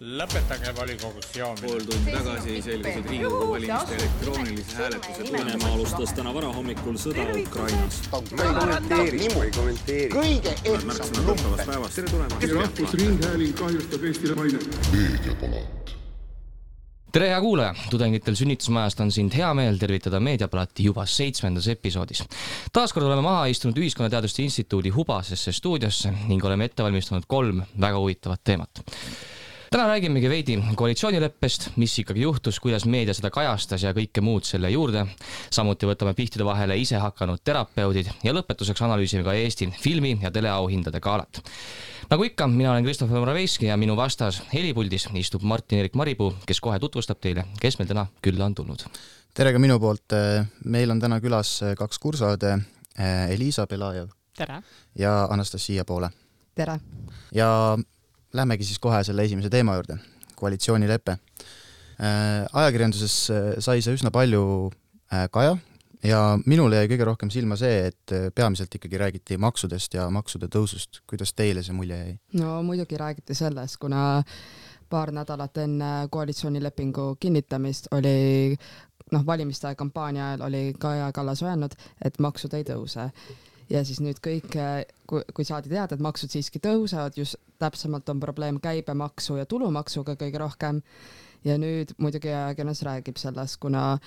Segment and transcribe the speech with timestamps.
[0.00, 1.66] lõpetage volikogus joomine.
[1.66, 7.98] pool tundi tagasi selgusid Riigikogu valimiste elektroonilise hääletuse Venemaa alustas täna varahommikul sõda Ukrainas.
[10.14, 10.54] kõige
[10.88, 11.94] märksõna tuttavast päevast.
[11.94, 12.46] tere tulemast!
[12.54, 14.64] rahvusringhääling kahjustab Eestile mainet.
[17.12, 17.74] tere, hea kuulaja!
[17.90, 22.24] tudengitel sünnitusmajast on sind hea meel tervitada Meediapalati juba seitsmendas episoodis.
[22.72, 28.40] taaskord oleme maha istunud Ühiskonnateaduste Instituudi Hubasesse stuudiosse ning oleme ette valmistanud kolm väga huvitavat
[28.44, 28.82] teemat
[29.70, 34.70] täna räägimegi veidi koalitsioonileppest, mis ikkagi juhtus, kuidas meedia seda kajastas ja kõike muud selle
[34.70, 35.04] juurde.
[35.50, 41.00] samuti võtame pihtide vahele ise hakanud terapeudid ja lõpetuseks analüüsime ka Eesti filmi ja teleauhindade
[41.00, 41.42] galat.
[42.10, 46.78] nagu ikka, mina olen Christopher Moraveiski ja minu vastas helipuldis istub Martin-Erik Maripuu, kes kohe
[46.78, 48.82] tutvustab teile, kes meil täna külla on tulnud.
[49.34, 50.18] tere ka minu poolt,
[50.64, 52.58] meil on täna külas kaks kursaõde,
[53.30, 54.10] Elisa Belajev.
[54.36, 54.62] tere!
[54.98, 56.10] ja Anastasia Poole.
[56.54, 56.80] tere!
[57.32, 57.78] ja
[58.32, 59.96] Lähmegi siis kohe selle esimese teema juurde,
[60.38, 61.16] koalitsioonilepe.
[62.52, 63.16] ajakirjanduses
[63.58, 64.70] sai see üsna palju
[65.34, 65.56] kaja
[66.06, 71.02] ja minule jäi kõige rohkem silma see, et peamiselt ikkagi räägiti maksudest ja maksude tõusust.
[71.06, 72.14] kuidas teile see mulje jäi?
[72.40, 74.22] no muidugi räägiti sellest, kuna
[74.90, 78.56] paar nädalat enne koalitsioonilepingu kinnitamist oli
[79.12, 83.10] noh, valimiste kampaania ajal oli Kaja Kallas öelnud, et maksud ei tõuse
[83.70, 84.56] ja siis nüüd kõik,
[85.08, 90.16] kui, kui saadi teada, et maksud siiski tõusevad, just täpsemalt on probleem käibemaksu ja tulumaksuga
[90.20, 90.82] kõige rohkem.
[91.44, 93.98] ja nüüd muidugi ajakirjandus räägib sellest, kuna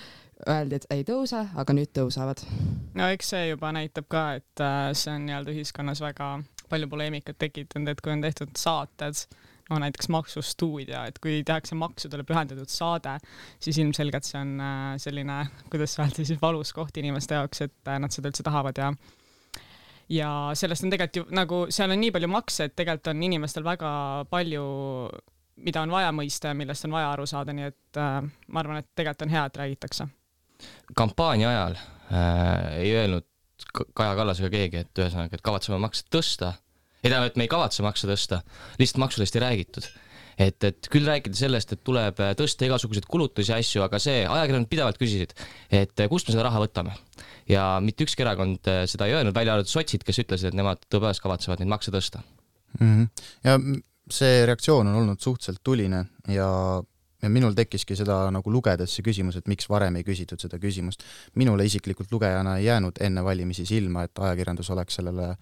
[0.47, 2.43] öeldi, et ei tõuse, aga nüüd tõusevad.
[2.93, 6.35] no eks see juba näitab ka, et äh, see on nii-öelda ühiskonnas väga
[6.69, 9.25] palju poleemikat tekitanud, et kui on tehtud saated,
[9.69, 13.17] no näiteks Maksustuudio, et kui tehakse maksudele pühendatud saade,
[13.63, 15.39] siis ilmselgelt see on äh, selline,
[15.71, 18.93] kuidas öelda siis valus koht inimeste jaoks, et äh, nad seda üldse tahavad ja
[20.13, 23.65] ja sellest on tegelikult ju nagu seal on nii palju makse, et tegelikult on inimestel
[23.65, 23.91] väga
[24.31, 24.65] palju,
[25.65, 28.81] mida on vaja mõista ja millest on vaja aru saada, nii et äh, ma arvan,
[28.83, 30.09] et tegelikult on hea, et räägitakse.
[30.95, 33.29] kampaania ajal äh, ei öelnud
[33.73, 36.51] Kaja Kallas ega keegi, et ühesõnaga, et kavatseme makse tõsta,
[36.99, 38.41] ei tähendab, et me ei kavatse makse tõsta,
[38.81, 39.87] lihtsalt maksudest ei räägitud
[40.37, 44.99] et, et küll rääkida sellest, et tuleb tõsta igasuguseid kulutusi asju, aga see, ajakirjanikud pidevalt
[45.01, 45.35] küsisid,
[45.73, 46.95] et kust me seda raha võtame.
[47.49, 51.23] Ja mitte ükski erakond seda ei öelnud, välja arvatud sotsid, kes ütlesid, et nemad tõepoolest
[51.23, 52.23] kavatsevad neid makse tõsta
[52.79, 52.87] mm.
[52.87, 53.07] -hmm.
[53.43, 53.59] ja
[54.11, 56.49] see reaktsioon on olnud suhteliselt tuline ja
[57.23, 61.03] ja minul tekkiski seda nagu lugedes see küsimus, et miks varem ei küsitud seda küsimust.
[61.35, 65.37] minule isiklikult lugejana ei jäänud enne valimisi silma, et ajakirjandus oleks sellele äh,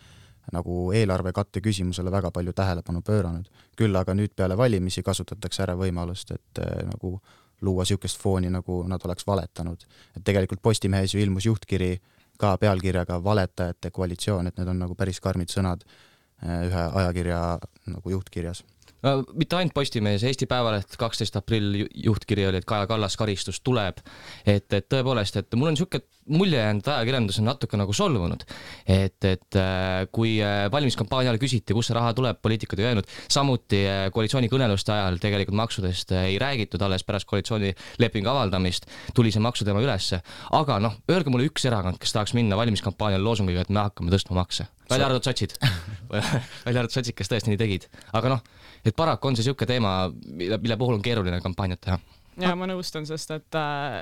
[0.55, 3.45] nagu eelarve katte küsimusele väga palju tähelepanu pööranud.
[3.77, 7.19] küll aga nüüd peale valimisi kasutatakse ära võimalust, et äh, nagu
[7.61, 9.85] luua niisugust fooni, nagu nad oleks valetanud.
[10.17, 11.97] et tegelikult Postimehes ju ilmus juhtkiri
[12.37, 18.09] ka pealkirjaga Valetajate koalitsioon, et need on nagu päris karmid sõnad äh, ühe ajakirja nagu
[18.09, 18.63] juhtkirjas
[19.05, 24.01] no mitte ainult Postimehes, Eesti Päevaleht kaksteist aprill juhtkiri oli, et Kaja Kallas karistus tuleb.
[24.45, 28.43] et, et tõepoolest, et mul on niisugune mulje jäänud, et ajakirjandus on natuke nagu solvunud.
[28.87, 33.09] et, et äh, kui äh, valimiskampaania ajal küsiti, kust see raha tuleb, poliitikud ei öelnud,
[33.31, 38.87] samuti äh, koalitsioonikõneluste ajal tegelikult maksudest ei räägitud, alles pärast koalitsioonilepingu avaldamist
[39.17, 40.21] tuli see maksuteema ülesse.
[40.51, 44.43] aga noh, öelge mulle üks erakond, kes tahaks minna valimiskampaanial loosungiga, et me hakkame tõstma
[44.43, 45.55] makse välja arvatud sotsid
[46.13, 47.87] välja arvatud sotsid, kes tõesti nii tegid,
[48.17, 48.41] aga noh,
[48.85, 51.99] et paraku on see niisugune teema, mille, mille puhul on keeruline kampaaniat teha.
[52.41, 54.01] ja ma nõustun, sest et äh,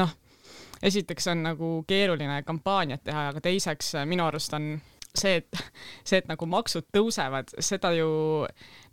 [0.00, 0.14] noh,
[0.84, 4.76] esiteks on nagu keeruline kampaaniat teha, aga teiseks äh, minu arust on
[5.18, 5.60] see, et
[6.04, 8.08] see, et nagu maksud tõusevad, seda ju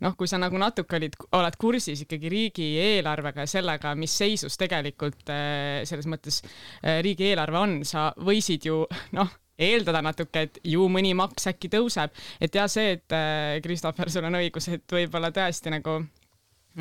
[0.02, 5.32] noh, kui sa nagu natuke olid, oled kursis ikkagi riigieelarvega ja sellega, mis seisus tegelikult
[5.32, 6.42] äh, selles mõttes
[6.82, 8.84] riigieelarve on, sa võisid ju
[9.16, 14.10] noh eeldada natuke, et ju mõni maks äkki tõuseb, et ja see, et äh, Christopher,
[14.12, 16.00] sul on õigus, et võib-olla tõesti nagu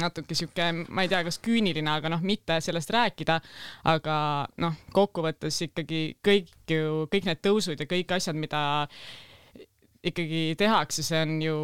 [0.02, 3.38] natuke sihuke, ma ei tea, kas küüniline, aga noh, mitte sellest rääkida,
[3.92, 4.18] aga
[4.64, 8.64] noh, kokkuvõttes ikkagi kõik ju, kõik need tõusud ja kõik asjad, mida
[10.06, 11.60] ikkagi tehakse, see on ju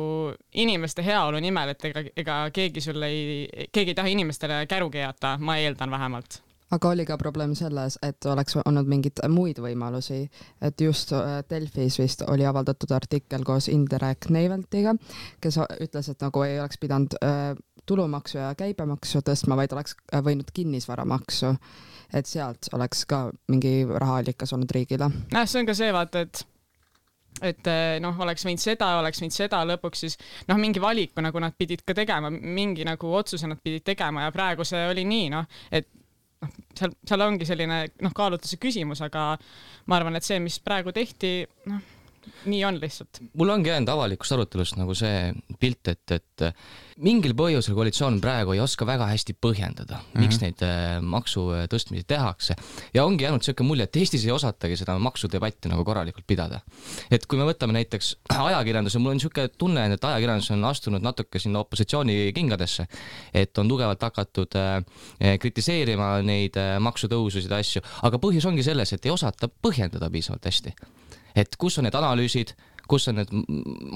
[0.64, 5.36] inimeste heaolu nimel, et ega, ega keegi sul ei, keegi ei taha inimestele käru keerata,
[5.38, 6.40] ma eeldan vähemalt
[6.72, 10.24] aga oli ka probleem selles, et oleks olnud mingeid muid võimalusi,
[10.64, 14.96] et just äh, Delfis vist oli avaldatud artikkel koos Indrek Neiveltiga,
[15.42, 17.52] kes ütles, et nagu ei oleks pidanud äh,
[17.90, 21.56] tulumaksu ja käibemaksu tõstma, vaid oleks äh, võinud kinnisvaramaksu.
[22.14, 25.12] et sealt oleks ka mingi rahaallikas olnud riigile.
[25.32, 26.48] jah, see on ka see, vaata, et
[27.42, 27.68] et
[28.04, 30.18] noh, oleks võinud seda, oleks võinud seda, lõpuks siis
[30.50, 34.34] noh, mingi valiku nagu nad pidid ka tegema, mingi nagu otsuse nad pidid tegema ja
[34.36, 35.88] praegu see oli nii, noh, et
[36.42, 39.32] noh, seal, seal ongi selline noh, kaalutluse küsimus, aga
[39.88, 41.84] ma arvan, et see, mis praegu tehti, noh,
[42.46, 43.22] nii on lihtsalt.
[43.38, 46.46] mul ongi jäänud avalikust arutelust nagu see pilt, et, et
[47.02, 50.24] mingil põhjusel koalitsioon praegu ei oska väga hästi põhjendada mm, -hmm.
[50.24, 50.44] miks mhm.
[50.46, 52.56] neid äh, maksu tõstmisi tehakse.
[52.94, 56.62] ja ongi jäänud niisugune mulje, et Eestis ei osatagi seda maksudebatti nagu korralikult pidada.
[57.12, 58.16] et kui me võtame näiteks
[58.50, 62.88] ajakirjanduse, mul on niisugune tunne, et ajakirjandus on astunud natuke sinna opositsiooni kingadesse,
[63.34, 64.84] et on tugevalt hakatud äh,
[65.40, 70.46] kritiseerima neid äh, maksutõususid ja asju, aga põhjus ongi selles, et ei osata põhjendada piisavalt
[70.46, 70.76] hästi
[71.36, 72.56] et kus on need analüüsid,
[72.90, 73.32] kus on need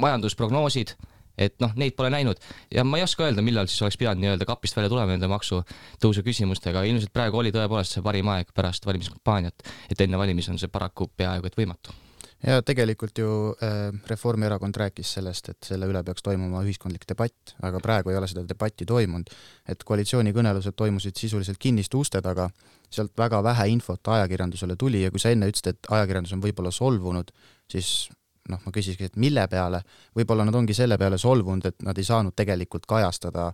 [0.06, 0.96] majandusprognoosid,
[1.38, 2.40] et noh, neid pole näinud.
[2.72, 6.24] Ja ma ei oska öelda, millal siis oleks pidanud nii-öelda kapist välja tulema nende maksutõusu
[6.26, 10.72] küsimustega, ilmselt praegu oli tõepoolest see parim aeg pärast valimiskampaaniat, et enne valimisi on see
[10.72, 12.05] paraku peaaegu et võimatu
[12.44, 13.30] ja tegelikult ju
[13.64, 18.28] äh, Reformierakond rääkis sellest, et selle üle peaks toimuma ühiskondlik debatt, aga praegu ei ole
[18.28, 19.32] seda debatti toimunud.
[19.70, 22.50] et koalitsioonikõnelused toimusid sisuliselt kinniste uste taga,
[22.90, 26.72] sealt väga vähe infot ajakirjandusele tuli ja kui sa enne ütlesid, et ajakirjandus on võib-olla
[26.72, 27.32] solvunud,
[27.72, 28.10] siis
[28.50, 29.82] noh, ma küsiski, et mille peale,
[30.16, 33.52] võib-olla nad ongi selle peale solvunud, et nad ei saanud tegelikult kajastada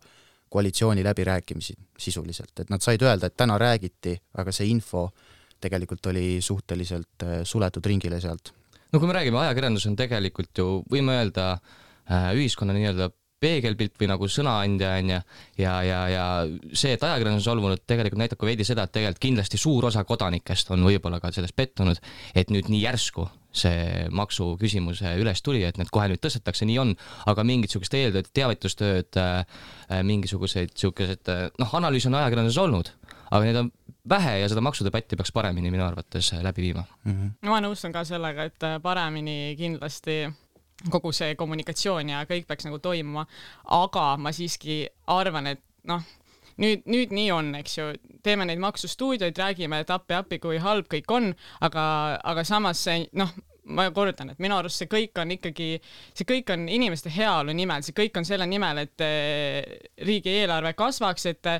[0.51, 5.11] koalitsiooni läbirääkimisi sisuliselt, et nad said öelda, et täna räägiti, aga see info
[5.61, 8.51] tegelikult oli suhteliselt äh, suletud ringile sealt
[8.91, 13.11] no kui me räägime, ajakirjandus on tegelikult ju, võime öelda äh,, ühiskonna nii-öelda
[13.41, 15.19] peegelpilt või nagu sõnaandja onju.
[15.57, 16.25] Ja, ja, ja
[16.77, 20.03] see, et ajakirjandus on solvunud, tegelikult näitab ka veidi seda, et tegelikult kindlasti suur osa
[20.07, 21.97] kodanikest on võib-olla ka selles pettunud,
[22.37, 26.93] et nüüd nii järsku see maksu üles tuli, et need kohe nüüd tõstetakse, nii on,
[27.27, 29.41] aga mingit sihukest eeltööd, teavitustööd äh,,
[30.07, 32.93] mingisuguseid siukesed, äh, noh, analüüs on ajakirjanduses olnud,
[33.31, 33.71] aga neid on
[34.09, 37.11] vähe ja seda maksudebatti peaks paremini minu arvates läbi viima mm.
[37.11, 37.33] -hmm.
[37.41, 40.23] no ma nõustun ka sellega, et paremini kindlasti
[40.89, 43.25] kogu see kommunikatsioon ja kõik peaks nagu toimuma,
[43.65, 46.01] aga ma siiski arvan, et noh,
[46.61, 47.87] nüüd, nüüd nii on, eks ju,
[48.25, 51.31] teeme neid maksustuudioid, räägime, et appi-appi, kui halb kõik on,
[51.61, 51.83] aga,
[52.33, 53.33] aga samas see noh,
[53.75, 55.67] ma kordan, et minu arust see kõik on ikkagi,
[56.17, 59.59] see kõik on inimeste heaolu nimel, see kõik on selle nimel, et eh,
[60.07, 61.51] riigieelarve kasvaks, et,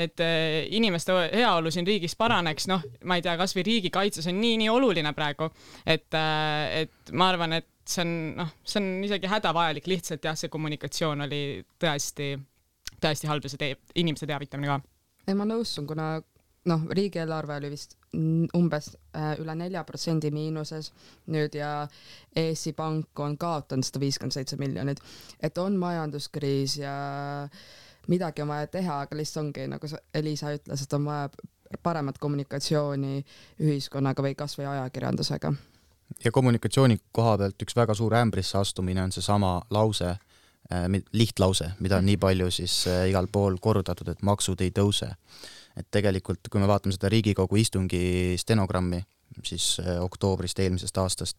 [0.00, 4.70] et eh, inimeste heaolu siin riigis paraneks, noh, ma ei tea, kasvõi riigikaitses on nii-nii
[4.72, 5.50] oluline praegu,
[5.84, 10.38] et, eh, et ma arvan, et see on, noh, see on isegi hädavajalik, lihtsalt jah,
[10.38, 11.42] see kommunikatsioon oli
[11.80, 12.34] tõesti,
[13.00, 14.80] tõesti halb ja see teeb, inimeste teavitamine ka.
[15.26, 16.12] ei, ma nõustun, kuna
[16.70, 17.99] noh, riigieelarve oli vist
[18.56, 20.90] umbes äh, üle nelja protsendi miinuses
[21.30, 21.86] nüüd ja
[22.36, 24.98] Eesti Pank on kaotanud sada viiskümmend seitse miljonit,
[25.42, 26.94] et on majanduskriis ja
[28.10, 31.28] midagi on vaja teha, aga lihtsalt ongi nagu Elisa ütles, et on vaja
[31.82, 33.20] paremat kommunikatsiooni
[33.62, 35.52] ühiskonnaga või kasvõi ajakirjandusega.
[36.24, 42.02] ja kommunikatsiooni koha pealt üks väga suur ämbrisse astumine on seesama lause äh,, lihtlause, mida
[42.02, 45.14] on nii palju siis äh, igal pool kordatud, et maksud ei tõuse
[45.76, 49.00] et tegelikult, kui me vaatame seda Riigikogu istungi stenogrammi,
[49.44, 51.36] siis äh, oktoobrist eelmisest aastast,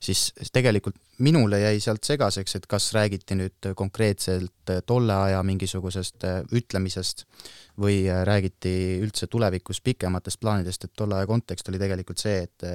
[0.00, 6.24] siis tegelikult minule jäi sealt segaseks, et kas räägiti nüüd konkreetselt äh, tolle aja mingisugusest
[6.24, 7.26] äh, ütlemisest
[7.80, 12.68] või räägiti üldse tulevikus pikematest plaanidest, et tolle aja kontekst oli tegelikult see, et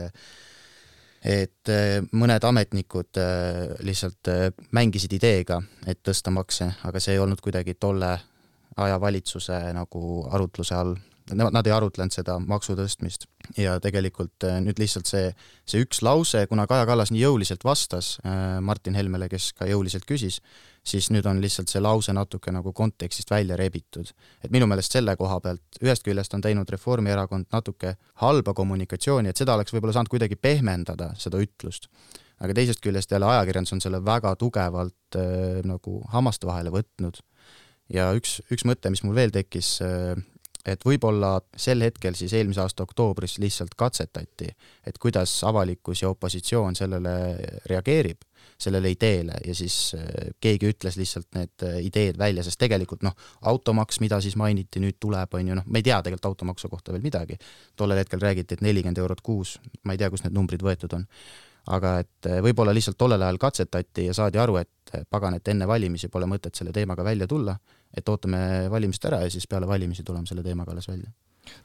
[1.20, 1.70] et
[2.16, 3.18] mõned ametnikud
[3.84, 4.30] lihtsalt
[4.72, 5.58] mängisid ideega,
[5.88, 8.14] et tõsta makse, aga see ei olnud kuidagi tolle
[8.78, 10.98] aja valitsuse nagu arutluse all.
[11.30, 15.28] Nemad, nad ei arutlenud seda maksu tõstmist ja tegelikult äh, nüüd lihtsalt see,
[15.70, 20.08] see üks lause, kuna Kaja Kallas nii jõuliselt vastas äh, Martin Helmele, kes ka jõuliselt
[20.10, 20.40] küsis,
[20.82, 24.10] siis nüüd on lihtsalt see lause natuke nagu kontekstist välja rebitud.
[24.42, 29.38] et minu meelest selle koha pealt ühest küljest on teinud Reformierakond natuke halba kommunikatsiooni, et
[29.38, 31.92] seda oleks võib-olla saanud kuidagi pehmendada, seda ütlust
[32.40, 37.22] aga teisest küljest jälle ajakirjandus on selle väga tugevalt äh, nagu hammaste vahele võtnud
[37.94, 40.20] ja üks, üks mõte, mis mul veel tekkis, äh,
[40.68, 44.50] et võib-olla sel hetkel siis eelmise aasta oktoobris lihtsalt katsetati,
[44.88, 47.14] et kuidas avalikkus ja opositsioon sellele
[47.70, 48.22] reageerib,
[48.60, 49.40] sellele ideele.
[49.46, 53.18] Ja siis äh, keegi ütles lihtsalt need äh, ideed välja, sest tegelikult noh,
[53.50, 56.96] automaks, mida siis mainiti, nüüd tuleb, on ju, noh, me ei tea tegelikult automaksu kohta
[56.96, 57.40] veel midagi.
[57.76, 61.08] tollel hetkel räägiti, et nelikümmend eurot kuus, ma ei tea, kust need numbrid võetud on.
[61.70, 66.08] Aga et võib-olla lihtsalt tollel ajal katsetati ja saadi aru, et pagan, et enne valimisi
[66.10, 67.54] pole mõtet selle teemaga välja tulla,
[67.98, 71.12] et ootame valimised ära ja siis peale valimisi tuleme selle teemaga alles välja.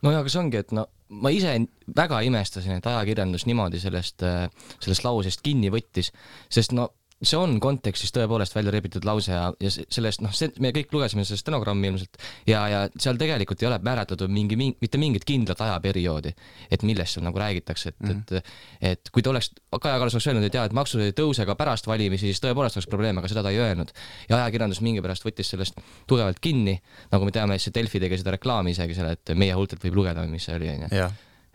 [0.02, 0.86] No ja aga see ongi, et no
[1.20, 1.54] ma ise
[1.96, 4.46] väga imestasin, et ajakirjandus niimoodi sellest, eh,
[4.78, 6.10] sellest lausest kinni võttis,
[6.52, 6.88] sest no
[7.28, 11.24] see on kontekstis tõepoolest välja rebitud lause ja, ja sellest noh, see, me kõik lugesime
[11.26, 15.60] seda stenogrammi ilmselt ja, ja seal tegelikult ei ole määratletud mingi, mingi, mitte mingit kindlat
[15.66, 16.34] ajaperioodi,
[16.72, 18.38] et millest seal nagu räägitakse, et mm, -hmm.
[18.80, 21.46] et, et kui ta oleks, Kaja Kallas oleks öelnud, et jaa, et maksud ei tõuse
[21.46, 23.92] ka pärast valimisi, siis tõepoolest oleks probleem, aga seda ta ei öelnud.
[24.28, 26.80] ja ajakirjandus mingipärast võttis sellest tugevalt kinni,
[27.12, 30.26] nagu me teame, see Delfi tegi seda reklaami isegi seal, et meie huultelt võib lugeda,
[30.26, 30.88] mis see oli, onju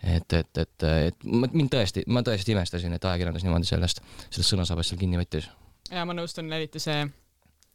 [0.04, 4.94] et, et, et, et mind tõesti, ma tõesti imestasin, et ajakirjandus niimoodi sellest, sellest sõnasabast
[4.94, 5.50] seal kinni võttis.
[5.92, 7.04] Ja ma nõustun, eriti see,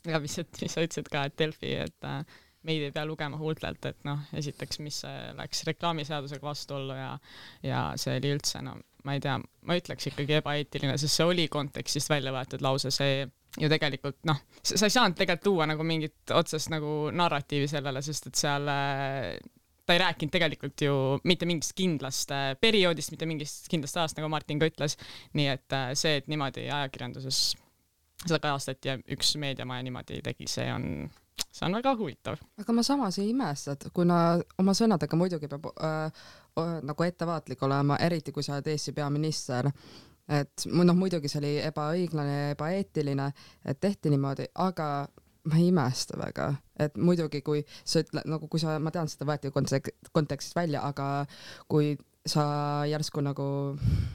[0.08, 3.84] ja mis, mis sa ütlesid ka, et Delfi, et äh, meid ei pea lugema huultelt,
[3.90, 5.02] et noh, esiteks, mis
[5.36, 7.12] läks reklaamiseadusega vastuollu ja
[7.62, 9.36] ja see oli üldse, no ma ei tea,
[9.68, 13.26] ma ütleks ikkagi ebaeetiline, sest see oli kontekstist välja võetud lause, see
[13.60, 18.30] ju tegelikult noh, sa ei saanud tegelikult tuua nagu mingit otsest nagu narratiivi sellele, sest
[18.30, 19.34] et seal äh,
[19.84, 20.94] ta ei rääkinud tegelikult ju
[21.28, 24.96] mitte mingist kindlast äh, perioodist, mitte mingist kindlast ajast, nagu Martin ka ütles.
[25.38, 27.44] nii et äh, see, et niimoodi ajakirjanduses
[28.24, 31.08] seda kajastati ja üks meediamaja niimoodi tegi, see on,
[31.44, 32.38] see on väga huvitav.
[32.60, 34.20] aga ma samas ei imesta, et kuna
[34.58, 36.24] oma sõnadega muidugi peab äh,
[36.82, 39.70] nagu ettevaatlik olema, eriti kui sa oled Eesti peaminister,
[40.28, 43.28] et noh, muidugi see oli ebaõiglane ja ebaeetiline,
[43.64, 44.88] et tehti niimoodi, aga
[45.50, 46.48] ma ei imesta väga,
[46.80, 50.80] et muidugi, kui sa ütled nagu, kui sa, ma tean, seda võeti kontek-, kontekstist välja,
[50.88, 51.26] aga
[51.68, 51.92] kui
[52.26, 52.44] sa
[52.88, 53.46] järsku nagu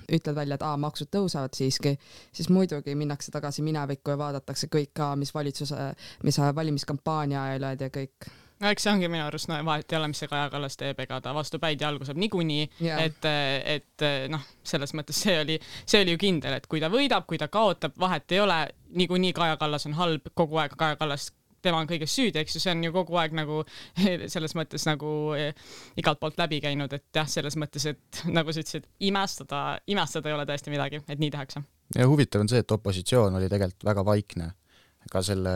[0.10, 1.94] ütled välja, et aa, maksud tõusevad siiski,
[2.34, 5.92] siis muidugi minnakse tagasi minevikku ja vaadatakse kõik ka, mis valitsuse,
[6.26, 10.00] mis valimiskampaania ajal olid ja kõik no eks see ongi minu arust, no vahet ei
[10.00, 13.30] ole, mis see Kaja Kallas teeb, ega ta vastu päid jalgu saab niikuinii yeah., et,
[13.78, 17.40] et noh, selles mõttes see oli, see oli ju kindel, et kui ta võidab, kui
[17.40, 18.60] ta kaotab, vahet ei ole,
[19.00, 21.30] niikuinii Kaja Kallas on halb, kogu aeg Kaja Kallas
[21.66, 23.62] tema on kõiges süüdi, eks ju, see on ju kogu aeg nagu
[24.34, 25.52] selles mõttes nagu eh,
[26.00, 30.38] igalt poolt läbi käinud, et jah, selles mõttes, et nagu sa ütlesid, imestada, imestada ei
[30.38, 31.64] ole tõesti midagi, et nii tehakse.
[31.96, 34.54] ja huvitav on see, et opositsioon oli tegelikult väga vaikne
[35.10, 35.52] ka selle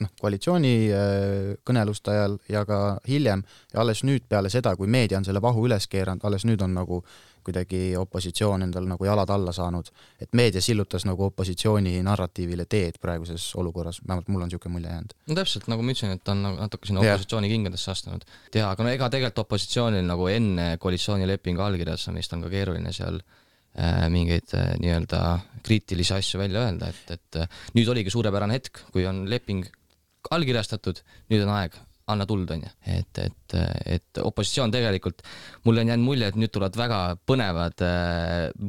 [0.00, 2.78] noh, koalitsiooni äh, kõneluste ajal ja ka
[3.08, 3.42] hiljem
[3.72, 6.76] ja alles nüüd peale seda, kui meedia on selle vahu üles keeranud, alles nüüd on
[6.78, 7.02] nagu
[7.48, 9.88] kuidagi opositsioon endal nagu jalad alla saanud.
[10.20, 15.16] et meedia sillutas nagu opositsiooni narratiivile teed praeguses olukorras, vähemalt mul on niisugune mulje jäänud.
[15.26, 18.28] no täpselt, nagu ma ütlesin, et ta on nagu natuke sinna opositsiooni kingadesse astunud.
[18.54, 24.06] jaa, aga no ega tegelikult opositsioonil nagu enne koalitsioonilepingu allkirjastamist on ka keeruline seal äh,
[24.12, 25.24] mingeid äh, nii-öelda
[25.66, 29.66] kriitilisi asju välja öelda, et, et äh, nüüd oligi suurepärane hetk, kui on leping
[30.34, 31.00] allkirjastatud,
[31.32, 31.76] nüüd on aeg,
[32.08, 32.70] anna tuld, on ju.
[32.94, 33.56] et, et,
[33.96, 35.22] et opositsioon tegelikult,
[35.68, 37.84] mulle on jäänud mulje, et nüüd tulevad väga põnevad,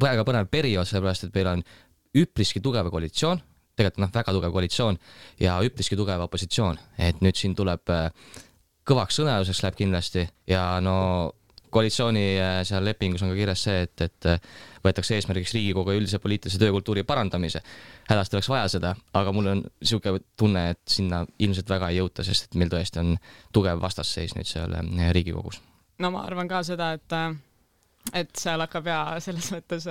[0.02, 1.64] väga põnev periood, sellepärast et meil on
[2.20, 3.40] üpriski tugev koalitsioon,
[3.78, 5.00] tegelikult noh, väga tugev koalitsioon
[5.40, 7.92] ja üpriski tugev opositsioon, et nüüd siin tuleb
[8.90, 10.96] kõvaks sõnaduseks läheb kindlasti ja no
[11.70, 12.24] koalitsiooni
[12.66, 14.28] seal lepingus on ka kirjas see, et, et
[14.84, 17.62] võetakse eesmärgiks Riigikogu üldise poliitilise töökultuuri parandamise.
[18.08, 22.24] hädasti oleks vaja seda, aga mul on niisugune tunne, et sinna ilmselt väga ei jõuta,
[22.26, 23.14] sest et meil tõesti on
[23.52, 25.60] tugev vastasseis nüüd seal eh, Riigikogus.
[25.98, 27.16] no ma arvan ka seda, et,
[28.14, 29.88] et seal hakkab ja selles mõttes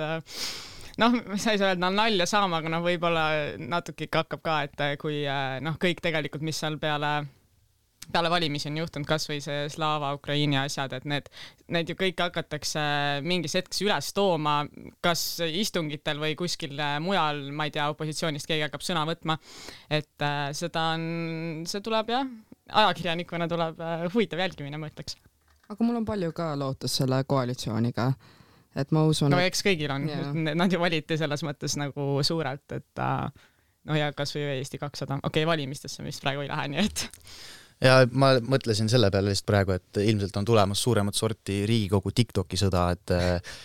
[1.00, 3.26] noh, sa ei saa öelda nalja saama, aga noh, võib-olla
[3.58, 5.22] natuke ikka hakkab ka, et kui
[5.62, 7.20] noh, kõik tegelikult, mis seal peale
[8.12, 11.30] peale valimisi on juhtunud kasvõi see Slava Ukraini asjad, et need,
[11.72, 12.82] need ju kõik hakatakse
[13.26, 14.60] mingis hetkes üles tooma,
[15.04, 19.38] kas istungitel või kuskil mujal, ma ei tea, opositsioonist keegi hakkab sõna võtma.
[19.90, 22.26] et äh, seda on, see tuleb jah,
[22.84, 25.16] ajakirjanikuna tuleb äh, huvitav jälgimine, ma ütleks.
[25.68, 28.12] aga mul on palju ka lootust selle koalitsiooniga
[28.78, 29.32] et ma usun.
[29.32, 33.48] no eks kõigil on yeah., nad ju valiti selles mõttes nagu suurelt, et äh,
[33.88, 37.06] noh, ja kasvõi Eesti kakssada, okei okay,, valimistesse vist praegu ei lähe, nii et
[37.84, 42.58] ja ma mõtlesin selle peale lihtsalt praegu, et ilmselt on tulemas suuremat sorti Riigikogu Tiktoki
[42.60, 43.56] sõda, et äh,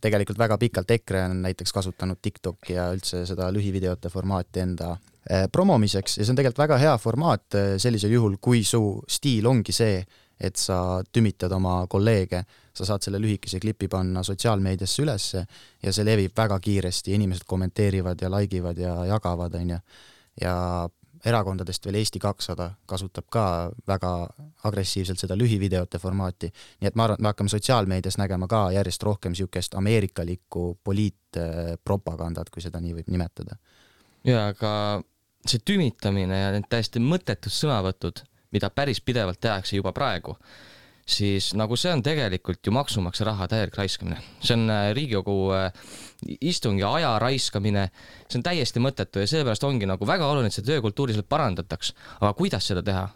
[0.00, 5.46] tegelikult väga pikalt EKRE on näiteks kasutanud Tiktoki ja üldse seda lühivideote formaati enda äh,
[5.52, 9.76] promomiseks ja see on tegelikult väga hea formaat äh, sellisel juhul, kui su stiil ongi
[9.76, 10.00] see,
[10.40, 12.40] et sa tümitad oma kolleege,
[12.72, 15.42] sa saad selle lühikese klipi panna sotsiaalmeediasse ülesse
[15.82, 19.76] ja see levib väga kiiresti, inimesed kommenteerivad ja like ivad ja jagavad, onju.
[20.40, 20.54] ja
[21.24, 23.44] erakondadest veel Eesti kakssada kasutab ka
[23.88, 24.12] väga
[24.64, 26.50] agressiivselt seda lühivideote formaati,
[26.80, 32.50] nii et ma arvan, et me hakkame sotsiaalmeedias nägema ka järjest rohkem niisugust ameerikalikku poliitpropagandat,
[32.50, 33.56] kui seda nii võib nimetada.
[34.24, 34.72] jaa, aga
[35.46, 40.36] see tümitamine ja need täiesti mõttetud sõnavõtud, mida päris pidevalt tehakse juba praegu,
[41.06, 44.20] siis nagu see on tegelikult ju maksumaksja raha täielik raiskamine.
[44.40, 45.72] see on äh, Riigikogu äh,
[46.40, 47.88] istungi aja raiskamine,
[48.28, 51.94] see on täiesti mõttetu ja seepärast ongi nagu väga oluline, et seda töökultuuri seal parandataks.
[52.20, 53.08] aga kuidas seda teha?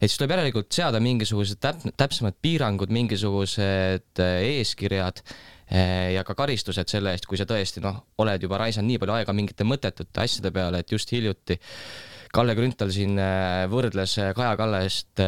[0.00, 5.22] et siis tuleb järelikult seada mingisugused täp-, täpsemad piirangud, mingisugused äh, eeskirjad
[5.66, 9.32] ja ka karistused selle eest, kui sa tõesti noh, oled juba raisanud nii palju aega
[9.34, 11.58] mingite mõttetute asjade peale, et just hiljuti
[12.30, 15.24] Kalle Grünthal siin äh, võrdles Kaja Kallast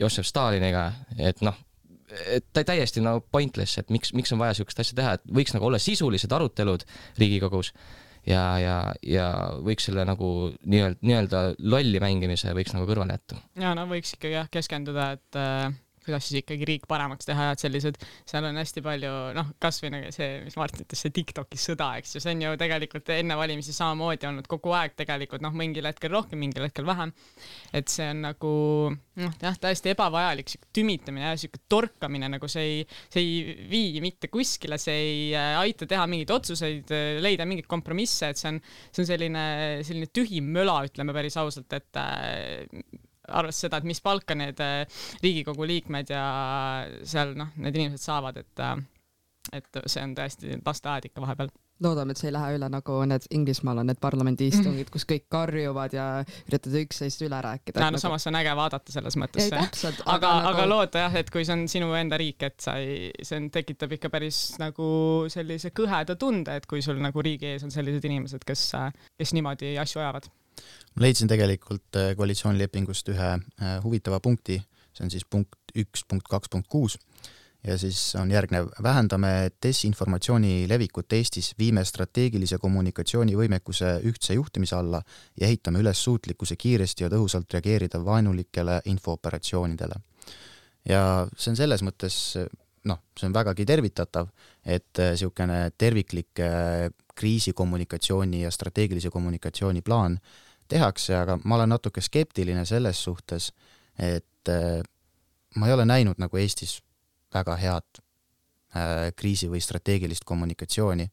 [0.00, 0.86] Jossef Staliniga,
[1.18, 1.58] et noh,
[2.36, 5.68] et täiesti no pointless, et miks, miks on vaja niisugust asja teha, et võiks nagu
[5.68, 6.86] olla sisulised arutelud
[7.20, 7.72] Riigikogus
[8.28, 9.28] ja, ja, ja
[9.64, 10.28] võiks selle nagu
[10.64, 13.40] nii-öelda, nii-öelda lolli mängimise võiks nagu kõrvale jätta.
[13.60, 15.40] ja no võiks ikkagi jah, keskenduda, et
[16.04, 19.92] kuidas siis ikkagi riik paremaks teha ja et sellised, seal on hästi palju noh, kasvõi
[19.94, 23.38] nagu see, mis Martin ütles, see Tiktoki sõda, eks ju, see on ju tegelikult enne
[23.38, 27.14] valimisi samamoodi olnud kogu aeg tegelikult noh, mingil hetkel rohkem, mingil hetkel vähem.
[27.74, 28.54] et see on nagu
[28.92, 34.02] noh, jah, täiesti ebavajalik siuke tümitamine ja siuke torkamine nagu see ei, see ei vii
[34.04, 38.52] mitte kuskile, see ei äh, aita teha mingeid otsuseid, äh, leida mingeid kompromisse, et see
[38.52, 39.46] on, see on selline,
[39.86, 42.64] selline tühi möla, ütleme päris ausalt, et äh,
[43.28, 46.24] arvestades seda, et mis palka need äh, Riigikogu liikmed ja
[47.08, 48.76] seal noh, need inimesed saavad, et äh,
[49.52, 51.50] et see on tõesti lasteaed ikka vahepeal
[51.82, 55.96] loodame, et see ei lähe üle nagu need Inglismaal on need parlamendiistungid, kus kõik karjuvad
[55.96, 56.06] ja
[56.46, 57.80] üritavad üksteist üle rääkida.
[57.80, 58.02] no, no nagu...
[58.02, 59.50] samas on äge vaadata selles mõttes.
[59.50, 60.52] aga, aga, nagu...
[60.52, 63.50] aga loota jah, et kui see on sinu enda riik, et sa ei, see on,
[63.54, 64.86] tekitab ikka päris nagu
[65.32, 68.70] sellise kõheda tunde, et kui sul nagu riigi ees on sellised inimesed, kes,
[69.18, 70.30] kes niimoodi asju ajavad
[70.94, 74.60] ma leidsin tegelikult äh, koalitsioonilepingust ühe äh, huvitava punkti,
[74.94, 76.98] see on siis punkt üks, punkt kaks, punkt kuus.
[77.64, 85.00] Ja siis on järgnev, vähendame desinformatsiooni levikut Eestis, viime strateegilise kommunikatsiooni võimekuse ühtse juhtimise alla
[85.40, 89.96] ja ehitame üles suutlikkuse kiiresti ja tõhusalt reageerida vaenulikele infooperatsioonidele.
[90.84, 91.00] ja
[91.38, 92.18] see on selles mõttes
[92.84, 94.28] noh, see on vägagi tervitatav,
[94.60, 96.44] et niisugune terviklik
[97.16, 100.20] kriisikommunikatsiooni ja strateegilise kommunikatsiooni plaan
[100.68, 103.50] tehakse, aga ma olen natuke skeptiline selles suhtes,
[103.98, 104.80] et äh,
[105.56, 106.78] ma ei ole näinud nagu Eestis
[107.34, 111.08] väga head äh, kriisi- või strateegilist kommunikatsiooni.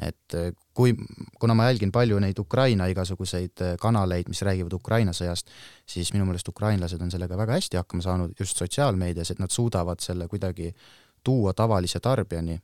[0.00, 0.94] et äh, kui,
[1.40, 5.50] kuna ma jälgin palju neid Ukraina igasuguseid kanaleid, mis räägivad Ukraina sõjast,
[5.86, 10.00] siis minu meelest ukrainlased on sellega väga hästi hakkama saanud just sotsiaalmeedias, et nad suudavad
[10.00, 10.72] selle kuidagi
[11.24, 12.60] tuua tavalise tarbijani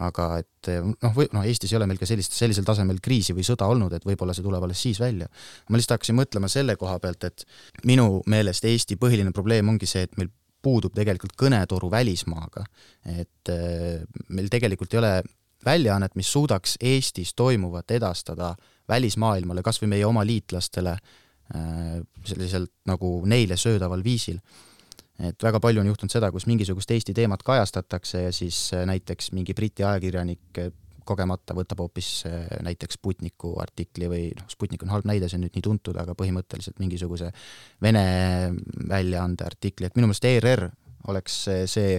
[0.00, 3.44] aga et noh, või noh, Eestis ei ole meil ka sellist, sellisel tasemel kriisi või
[3.44, 5.28] sõda olnud, et võib-olla see tuleb alles siis välja.
[5.68, 7.44] ma lihtsalt hakkasin mõtlema selle koha pealt, et
[7.84, 10.32] minu meelest Eesti põhiline probleem ongi see, et meil
[10.62, 12.64] puudub tegelikult kõnetoru välismaaga.
[13.04, 15.14] et äh, meil tegelikult ei ole
[15.64, 18.54] väljaannet, mis suudaks Eestis toimuvat edastada
[18.88, 24.40] välismaailmale, kas või meie oma liitlastele äh, selliselt nagu neile söödaval viisil
[25.20, 29.32] et väga palju on juhtunud seda, kus mingisugust Eesti teemat kajastatakse ja siis äh, näiteks
[29.36, 30.72] mingi Briti ajakirjanik äh,
[31.04, 35.46] kogemata võtab hoopis äh, näiteks Sputniku artikli või noh, Sputnik on halb näide, see on
[35.46, 37.32] nüüd nii tuntud, aga põhimõtteliselt mingisuguse
[37.82, 38.04] Vene
[38.88, 40.68] väljaande artikli, et minu meelest ERR
[41.12, 41.96] oleks see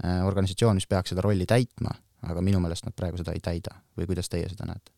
[0.00, 1.90] organisatsioon, mis peaks seda rolli täitma,
[2.24, 4.94] aga minu meelest nad praegu seda ei täida või kuidas teie seda näete?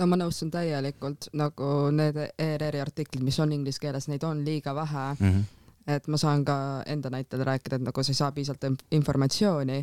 [0.00, 4.74] no ma nõustun täielikult, nagu need ERR-i artiklid, mis on inglise keeles, neid on liiga
[4.76, 5.28] vähe mm.
[5.28, 9.82] -hmm et ma saan ka enda näitel rääkida, et nagu sa ei saa piisavalt informatsiooni,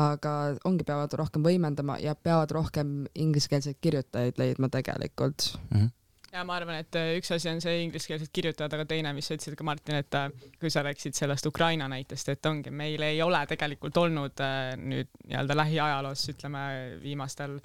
[0.00, 0.34] aga
[0.68, 5.78] ongi, peavad rohkem võimendama ja peavad rohkem ingliskeelseid kirjutajaid leidma tegelikult mm.
[5.78, 5.96] -hmm
[6.30, 9.34] ja ma arvan, et äh, üks asi on see ingliskeelsed kirjutajad, aga teine, mis sa
[9.34, 10.28] ütlesid ka Martin, et äh,
[10.60, 15.10] kui sa rääkisid sellest Ukraina näitest, et ongi, meil ei ole tegelikult olnud äh, nüüd
[15.26, 16.62] nii-öelda lähiajaloos, ütleme
[17.02, 17.58] viimastel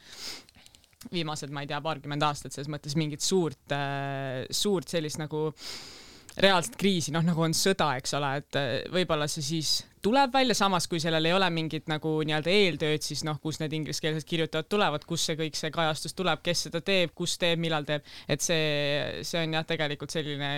[1.13, 3.75] viimased, ma ei tea, paarkümmend aastat selles mõttes mingit suurt,
[4.49, 6.04] suurt sellist nagu äh,
[6.43, 9.73] reaalset kriisi, noh nagu on sõda, eks ole, et eh, võib-olla see siis
[10.05, 13.73] tuleb välja, samas kui sellel ei ole mingit nagu nii-öelda eeltööd, siis noh, kus need
[13.79, 17.87] ingliskeelsed kirjutajad tulevad, kus see kõik see kajastus tuleb, kes seda teeb, kus teeb, millal
[17.87, 20.51] teeb, et see, see on jah, tegelikult selline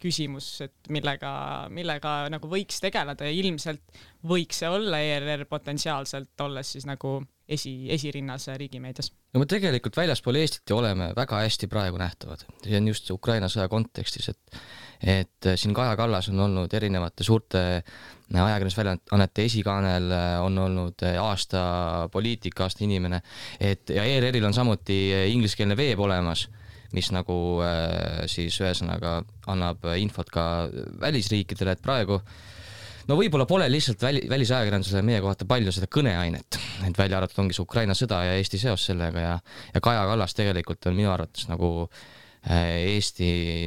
[0.00, 1.30] küsimus, et millega,
[1.72, 7.18] millega nagu võiks tegeleda ja ilmselt võiks see olla ERR potentsiaalselt, olles siis nagu
[7.50, 9.12] esi, esirinnas riigimeedias.
[9.34, 13.50] no me tegelikult väljaspool Eestit ju oleme väga hästi praegu nähtavad, see on just Ukraina
[13.52, 14.62] sõja kontekstis, et
[15.02, 21.04] et äh, siin Kaja Kallas on olnud erinevate suurte äh, ajakirjandusväljaannete esikaanel, äh, on olnud
[21.20, 23.22] aasta poliitik, aasta inimene,
[23.60, 25.00] et ja ERR-il on samuti
[25.32, 26.48] ingliskeelne veeb olemas,
[26.92, 27.34] mis nagu
[28.26, 29.20] siis ühesõnaga
[29.52, 30.44] annab infot ka
[31.00, 32.16] välisriikidele, et praegu
[33.06, 36.58] no võib-olla pole lihtsalt väli, välisajakirjandusele meie kohta palju seda kõneainet,
[36.88, 39.36] et välja arvatud ongi see Ukraina sõda ja Eesti seos sellega ja,
[39.74, 43.26] ja Kaja Kallas tegelikult on minu arvates nagu Äh, Eesti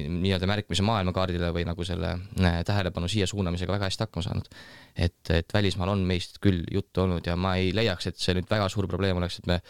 [0.10, 4.50] nii-öelda märkimise maailmakaardile või nagu selle äh, tähelepanu siia suunamisega väga hästi hakkama saanud.
[4.96, 8.50] et, et välismaal on meist küll juttu olnud ja ma ei leiaks, et see nüüd
[8.50, 9.62] väga suur probleem oleks, et me,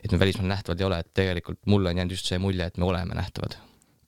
[0.00, 2.80] et me välismaal nähtavad ei ole, et tegelikult mulle on jäänud just see mulje, et
[2.80, 3.58] me oleme nähtavad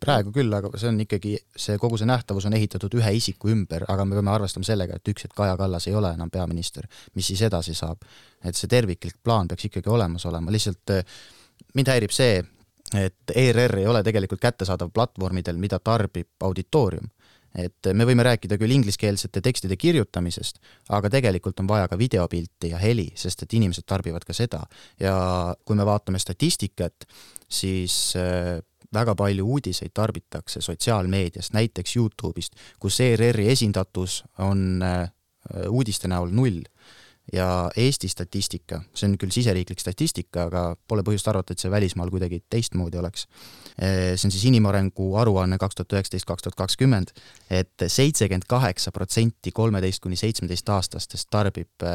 [0.00, 3.84] praegu küll, aga see on ikkagi, see kogu see nähtavus on ehitatud ühe isiku ümber,
[3.92, 7.28] aga me peame arvestama sellega, et üks hetk Kaja Kallas ei ole enam peaminister, mis
[7.28, 8.00] siis edasi saab.
[8.44, 11.04] et see terviklik plaan peaks ikkagi olemas olema, lihtsalt äh,
[11.76, 12.40] mind häirib see,
[12.94, 17.10] et ERR ei ole tegelikult kättesaadav platvormidel, mida tarbib auditoorium.
[17.50, 20.60] et me võime rääkida küll ingliskeelsete tekstide kirjutamisest,
[20.94, 24.62] aga tegelikult on vaja ka videopilti ja heli, sest et inimesed tarbivad ka seda.
[25.00, 27.06] ja kui me vaatame statistikat,
[27.48, 28.62] siis äh,
[28.94, 35.10] väga palju uudiseid tarbitakse sotsiaalmeediast, näiteks Youtube'ist, kus ERR-i esindatus on äh,
[35.68, 36.62] uudiste näol null
[37.32, 42.10] ja Eesti statistika, see on küll siseriiklik statistika, aga pole põhjust arvata, et see välismaal
[42.10, 43.26] kuidagi teistmoodi oleks.
[43.78, 47.14] see on siis inimarengu aruanne kaks tuhat üheksateist, kaks tuhat kakskümmend,
[47.50, 51.86] et seitsekümmend kaheksa protsenti kolmeteist kuni seitsmeteistaastastest tarbib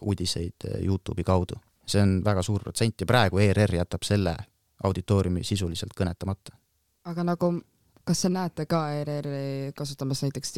[0.00, 1.60] uudiseid Youtube'i kaudu.
[1.86, 4.36] see on väga suur protsent ja praegu ERR jätab selle
[4.84, 6.54] auditooriumi sisuliselt kõnetamata.
[7.04, 7.54] aga nagu
[8.04, 10.54] kas te näete ka ERR-i kasutamas näiteks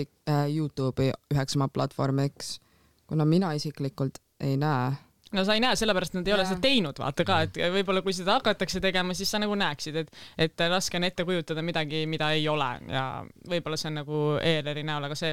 [0.49, 2.59] Youtube'i üheks oma platvormiks
[3.07, 4.93] kuna mina isiklikult ei näe.
[5.33, 6.37] No sa ei näe, sellepärast nad ei ja.
[6.37, 9.97] ole seda teinud, vaata ka, et võib-olla kui seda hakatakse tegema, siis sa nagu näeksid,
[10.03, 10.11] et,
[10.45, 12.69] et raske on ette kujutada midagi, mida ei ole.
[12.93, 13.07] Ja
[13.49, 15.33] võib-olla see on nagu ERR-i näol, aga see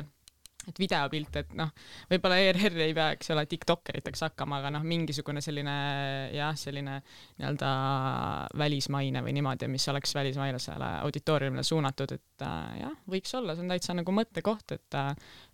[0.67, 1.69] et videopilt, et noh,
[2.10, 5.76] võib-olla ERR ei pea, eks ole, tiktokeriteks hakkama, aga noh, mingisugune selline
[6.36, 6.98] jah, selline
[7.39, 7.69] nii-öelda
[8.60, 13.74] välismaine või niimoodi, mis oleks välismailasele auditooriumile suunatud, et äh, jah, võiks olla, see on
[13.74, 15.10] täitsa nagu mõttekoht, et äh,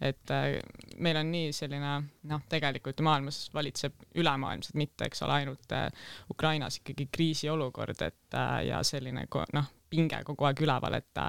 [0.10, 0.58] et äh,
[0.98, 1.96] meil on nii selline
[2.32, 5.88] noh, tegelikult maailmas valitseb ülemaailmselt, mitte eks ole, ainult äh,
[6.34, 11.22] Ukrainas ikkagi kriisiolukord, et äh, ja selline noh, pinge kogu aeg üleval, et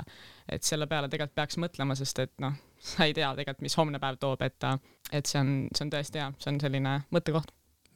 [0.49, 4.01] et selle peale tegelikult peaks mõtlema, sest et noh, sa ei tea tegelikult, mis homne
[4.03, 4.71] päev toob, et
[5.13, 7.53] et see on, see on tõesti hea, see on selline mõttekoht.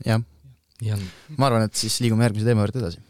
[0.06, 0.22] jah
[0.82, 0.96] ja.
[1.36, 3.06] ma arvan, et siis liigume järgmise teema juurde edasi.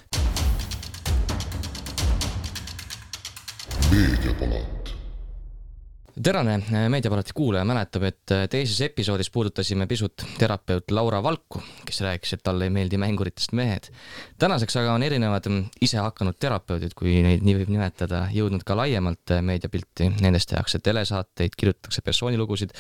[3.91, 4.80] meediapalat
[6.23, 12.01] terane äh, Meediapalati kuulaja mäletab, et äh, teises episoodis puudutasime pisut terapeut Laura Valku, kes
[12.05, 13.91] rääkis, et talle ei meeldi mänguritest mehed.
[14.39, 19.35] tänaseks aga on erinevad mm, isehakanud terapeudid, kui neid nii võib nimetada, jõudnud ka laiemalt
[19.37, 22.75] äh, meediapilti, nendest tehakse telesaateid, kirjutatakse persoonilugusid,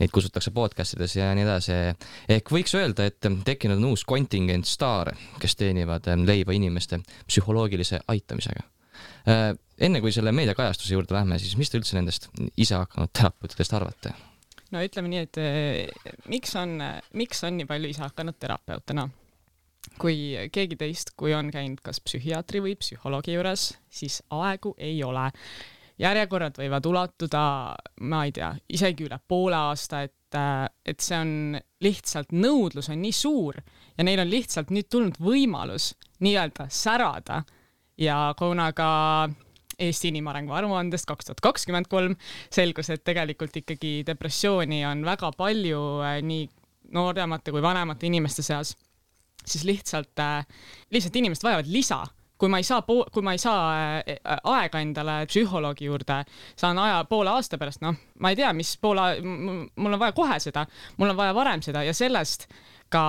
[0.00, 1.76] neid kustutatakse podcast ides ja nii edasi.
[2.38, 8.64] ehk võiks öelda, et tekkinud on uus kontingent staare, kes teenivad leiba inimeste psühholoogilise aitamisega
[9.78, 14.14] enne kui selle meediakajastuse juurde lähme, siis mis te üldse nendest isehakanud terapeutidest arvate?
[14.74, 16.80] no ütleme nii, et eh, miks on,
[17.16, 19.12] miks on nii palju isehakanud terapeute, noh
[20.00, 25.30] kui keegi teist, kui on käinud kas psühhiaatri või psühholoogi juures, siis aegu ei ole.
[25.96, 27.42] järjekorrad võivad ulatuda,
[28.04, 33.00] ma ei tea, isegi üle poole aasta, et, eh, et see on lihtsalt, nõudlus on
[33.00, 33.56] nii suur
[33.96, 37.44] ja neil on lihtsalt nüüd tulnud võimalus nii-öelda särada
[37.96, 38.90] ja kuna ka
[39.78, 42.14] Eesti inimarengu aruandest kaks tuhat kakskümmend kolm
[42.48, 46.46] selgus, et tegelikult ikkagi depressiooni on väga palju äh, nii
[46.96, 48.72] nooremate kui vanemate inimeste seas,
[49.44, 50.46] siis lihtsalt, äh,
[50.94, 52.04] lihtsalt inimesed vajavad lisa.
[52.36, 53.60] Kui ma ei saa, kui ma ei saa
[54.00, 56.18] äh, aega endale psühholoogi juurde,
[56.56, 60.36] saan aja poole aasta pärast, noh, ma ei tea, mis poole, mul on vaja kohe
[60.44, 62.48] seda, mul on vaja varem seda ja sellest
[62.92, 63.06] ka,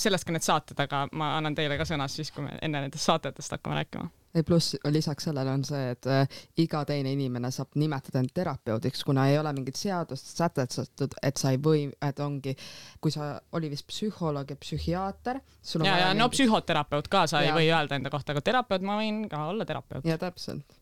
[0.00, 3.04] sellest ka need saated, aga ma annan teile ka sõna siis, kui me enne nendest
[3.08, 7.76] saatetest hakkame rääkima ei pluss lisaks sellele on see, et äh, iga teine inimene saab
[7.80, 12.56] nimetada end terapeudiks, kuna ei ole mingit seadust sätestatud, et sa ei või, et ongi,
[13.00, 15.42] kui sa, oli vist psühholoog ja psühhiaater.
[15.82, 16.38] ja, ja no mingit...
[16.38, 17.52] psühhoterapeut ka sa ja.
[17.52, 20.04] ei või öelda enda kohta, aga terapeut ma võin ka olla terapeut.
[20.06, 20.76] ja täpselt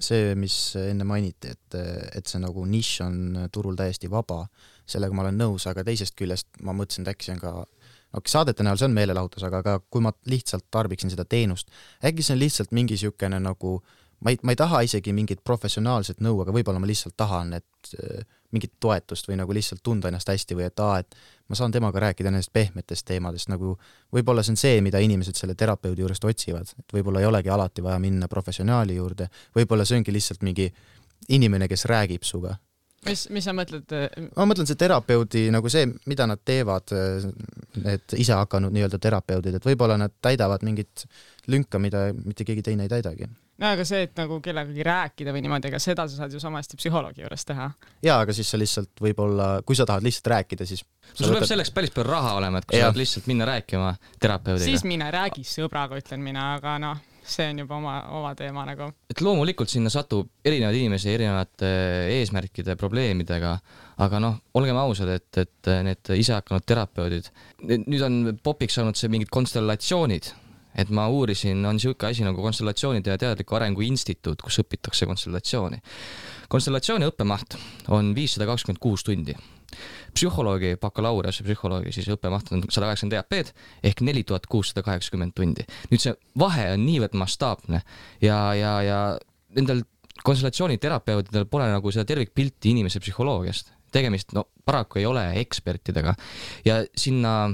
[0.00, 1.76] see, mis enne mainiti, et,
[2.16, 3.18] et see nagu nišš on
[3.52, 4.46] turul täiesti vaba,
[4.88, 7.52] sellega ma olen nõus, aga teisest küljest ma mõtlesin, et äkki see on ka
[8.12, 11.70] okei, saadete näol see on meelelahutus, aga ka kui ma lihtsalt tarbiksin seda teenust,
[12.04, 13.78] äkki see on lihtsalt mingi niisugune nagu
[14.20, 17.92] ma ei, ma ei taha isegi mingit professionaalset nõu, aga võib-olla ma lihtsalt tahan, et
[17.96, 21.16] äh, mingit toetust või nagu lihtsalt tunda ennast hästi või et aa, et
[21.48, 23.76] ma saan temaga rääkida nendest pehmetest teemadest, nagu
[24.12, 27.84] võib-olla see on see, mida inimesed selle terapeudi juurest otsivad, et võib-olla ei olegi alati
[27.84, 30.68] vaja minna professionaali juurde, võib-olla see ongi lihtsalt mingi
[31.30, 32.56] inimene, kes räägib suga
[33.06, 33.92] mis, mis sa mõtled?
[33.96, 37.28] Äh, ma mõtlen see terapeudi nagu see, mida nad teevad, äh,
[37.80, 41.06] need isehakanud nii-öelda terapeudid, et võib-olla nad täidavad mingit
[41.50, 43.28] lünka, mida mitte keegi teine ei täidagi.
[43.60, 46.60] no aga see, et nagu kellegagi rääkida või niimoodi, ega seda sa saad ju sama
[46.62, 47.70] hästi psühholoogi juures teha.
[48.04, 51.40] jaa, aga siis sa lihtsalt võib-olla, kui sa tahad lihtsalt rääkida, siis sul võtad...
[51.40, 52.88] peab selleks päris palju raha olema, et kui ja.
[52.88, 54.66] sa tahad lihtsalt minna rääkima terapeudiga.
[54.68, 58.90] siis mine räägi sõbraga, ütlen mina, aga noh see on juba oma, oma teema nagu.
[59.10, 61.70] et loomulikult sinna satub erinevaid inimesi erinevate
[62.18, 63.56] eesmärkide, probleemidega,
[64.04, 67.30] aga noh, olgem ausad, et, et need isehakanud terapeudid,
[67.64, 70.32] nüüd on popiks saanud see mingid konstellatsioonid,
[70.80, 75.80] et ma uurisin, on niisugune asi nagu konstellatsioonide ja teadliku arengu instituut, kus õpitakse konstellatsiooni.
[76.50, 77.58] konstellatsiooni õppemaht
[77.94, 79.36] on viissada kakskümmend kuus tundi
[80.14, 83.54] psühholoogi bakalaureuse psühholoogi siis õppemaht on sada kaheksakümmend EAP-d
[83.90, 85.66] ehk neli tuhat kuussada kaheksakümmend tundi.
[85.90, 87.82] nüüd see vahe on niivõrd mastaapne
[88.24, 89.00] ja, ja, ja
[89.56, 89.84] nendel
[90.24, 93.72] konsultatsiooniterapeutidel pole nagu seda tervikpilti inimese psühholoogiast.
[93.92, 96.14] tegemist, no paraku ei ole ekspertidega
[96.64, 97.50] ja sinna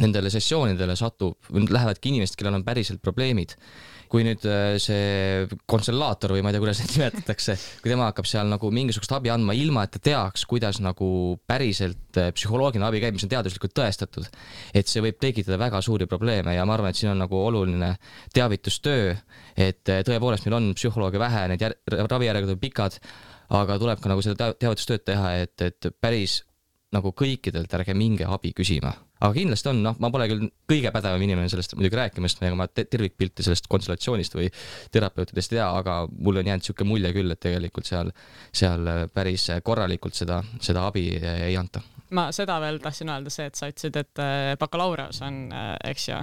[0.00, 3.54] nendele sessioonidele satub, lähevadki inimesed, kellel on päriselt probleemid
[4.14, 8.28] kui nüüd äh, see konstellaator või ma ei tea, kuidas neid nimetatakse, kui tema hakkab
[8.30, 11.08] seal nagu mingisugust abi andma, ilma et ta teaks, kuidas nagu
[11.50, 14.28] päriselt äh, psühholoogiline abi käib, mis on teaduslikult tõestatud,
[14.76, 17.94] et see võib tekitada väga suuri probleeme ja ma arvan, et siin on nagu oluline
[18.36, 19.16] teavitustöö,
[19.58, 23.00] et äh, tõepoolest meil on psühholooge vähe, need jär-, ravijärjekorrad on pikad,
[23.58, 26.44] aga tuleb ka nagu seda teavitustööd teha, et, et päris
[26.94, 28.94] nagu kõikidelt ärge minge abi küsima.
[29.24, 32.66] Aga kindlasti on, noh, ma pole küll kõige pädevam inimene sellest muidugi rääkimast, ega ma
[32.68, 34.50] tervikpilti sellest konsultatsioonist või
[34.94, 38.12] terapeutidest ei tea, aga mulle on jäänud niisugune mulje küll, et tegelikult seal,
[38.52, 41.82] seal päris korralikult seda, seda abi ei anta.
[42.14, 46.08] ma seda veel tahtsin öelda, see, et sa ütlesid, et äh, bakalaureus on, äh, eks
[46.10, 46.20] ju,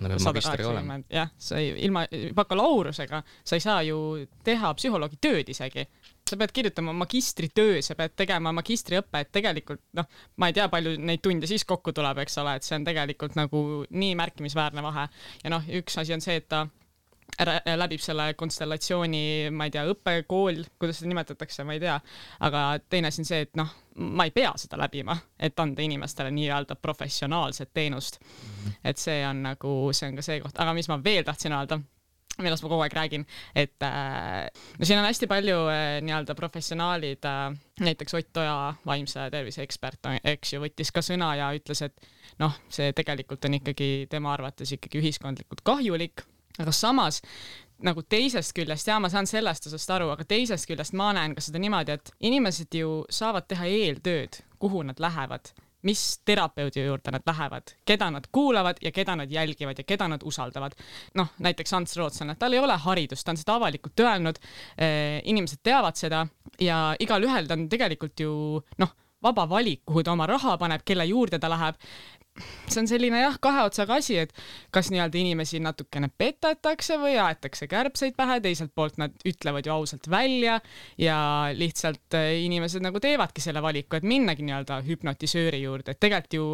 [0.00, 0.98] peab magistriga olema.
[1.12, 2.04] jah, sa ei, ilma
[2.36, 3.98] bakalaureusega sa ei saa ju
[4.44, 5.86] teha psühholoogi tööd isegi,
[6.26, 10.96] sa pead kirjutama magistritöö, sa pead tegema magistriõppe, et tegelikult noh, ma ei tea, palju
[11.00, 15.08] neid tunde siis kokku tuleb, eks ole, et see on tegelikult nagu nii märkimisväärne vahe.
[15.44, 16.66] ja noh, üks asi on see, et ta
[17.76, 21.96] läbib selle konstellatsiooni, ma ei tea, õppekool, kuidas seda nimetatakse, ma ei tea,
[22.46, 23.72] aga teine asi on see, et noh,
[24.16, 28.20] ma ei pea seda läbima, et anda inimestele nii-öelda professionaalset teenust.
[28.20, 28.78] -hmm.
[28.84, 31.80] et see on nagu, see on ka see koht, aga mis ma veel tahtsin öelda
[32.42, 33.24] millest ma kogu aeg räägin,
[33.56, 39.28] et äh, no siin on hästi palju äh, nii-öelda professionaalid äh,, näiteks Ott Oja, vaimse
[39.32, 42.08] tervise ekspert, eks ju, võttis ka sõna ja ütles, et
[42.42, 46.26] noh, see tegelikult on ikkagi tema arvates ikkagi ühiskondlikult kahjulik,
[46.58, 47.22] aga samas
[47.84, 51.44] nagu teisest küljest, jaa, ma saan sellest osast aru, aga teisest küljest ma näen ka
[51.44, 55.52] seda niimoodi, et inimesed ju saavad teha eeltööd, kuhu nad lähevad
[55.86, 60.22] mis terapeudi juurde nad lähevad, keda nad kuulavad ja keda nad jälgivad ja keda nad
[60.24, 60.72] usaldavad.
[61.14, 64.40] noh, näiteks Ants Rootslane, tal ei ole haridust, ta on seda avalikult öelnud
[64.78, 66.26] eh,, inimesed teavad seda
[66.60, 68.32] ja igalühel ta on tegelikult ju
[68.82, 71.78] noh, vaba valik, kuhu ta oma raha paneb, kelle juurde ta läheb
[72.68, 74.32] see on selline jah, kahe otsaga asi, et
[74.74, 80.10] kas nii-öelda inimesi natukene petatakse või aetakse kärbseid pähe, teiselt poolt nad ütlevad ju ausalt
[80.10, 80.58] välja
[81.00, 81.18] ja
[81.56, 86.50] lihtsalt eh, inimesed nagu teevadki selle valiku, et minnagi nii-öelda hüpnotisööri juurde, et tegelikult ju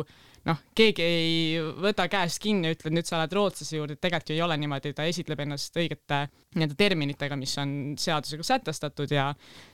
[0.48, 4.36] noh, keegi ei võta käest kinni ja ütleb, nüüd sa lähed rootslase juurde, tegelikult ju
[4.38, 6.18] ei ole niimoodi, ta esitleb ennast õigete
[6.56, 9.28] nii-öelda terminitega, mis on seadusega sätestatud ja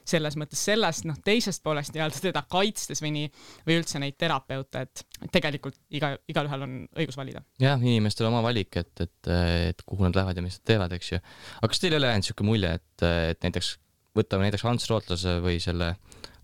[0.08, 3.30] selles mõttes sellest, noh, teisest poolest nii-öelda teda kaitstes või nii,
[3.66, 7.42] või üldse neid terapeute, et tegelikult iga, igalühel on õigus valida.
[7.62, 9.32] jah, inimestel oma valik, et, et,
[9.72, 11.20] et kuhu nad lähevad ja mis nad teevad, eks ju.
[11.60, 13.74] aga kas teil ei ole jäänud niisugune mulje, et, et näiteks
[14.18, 15.94] võtame näiteks Ants Rootlase või selle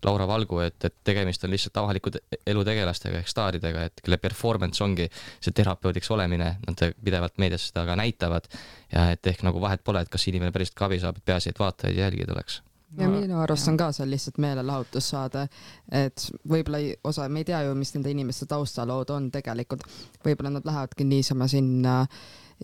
[0.05, 2.11] Laura Valgu, et, et tegemist on lihtsalt avaliku
[2.45, 7.87] elu tegelastega ehk staaridega, et kelle performance ongi see terapeudiks olemine, nad pidevalt meedias seda
[7.89, 8.49] ka näitavad
[8.93, 11.51] ja et ehk nagu vahet pole, et kas inimene päriselt ka abi saab, et peaasi,
[11.51, 12.61] et vaatajaid ja jälgijaid oleks
[12.97, 15.45] ja minu arust on ka seal lihtsalt meelelahutussaade,
[15.91, 19.85] et võib-olla osa, me ei tea ju, mis nende inimeste taustalood on tegelikult,
[20.25, 22.03] võib-olla nad lähevadki niisama sinna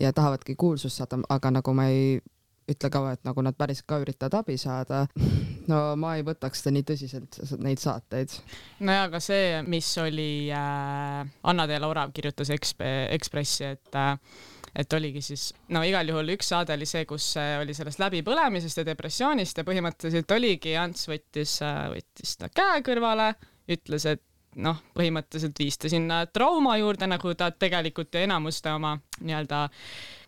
[0.00, 2.20] ja tahavadki kuulsust saada, aga nagu ma ei
[2.70, 5.04] ütle ka, et nagu nad päriselt ka üritavad abi saada.
[5.70, 8.34] no ma ei võtaks seda nii tõsiselt, neid saateid.
[8.80, 14.16] nojah, aga see, mis oli äh,, Anna-Teela Orav kirjutas Eksp Ekspressi, et äh,
[14.76, 18.80] et oligi siis, no igal juhul üks saade oli see, kus äh, oli sellest läbipõlemisest
[18.80, 23.32] ja depressioonist ja põhimõtteliselt oligi, Ants võttis, äh, võttis ta käe kõrvale,
[23.72, 24.24] ütles, et
[24.60, 29.66] noh, põhimõtteliselt viis ta sinna trauma juurde, nagu ta tegelikult ju enamuste oma nii-öelda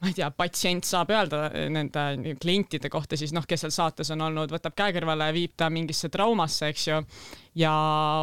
[0.05, 4.25] ma ei tea, patsient saab öelda nende klientide kohta siis noh, kes seal saates on
[4.27, 6.99] olnud, võtab käe kõrvale viib ta mingisse traumasse, eks ju.
[7.59, 7.75] ja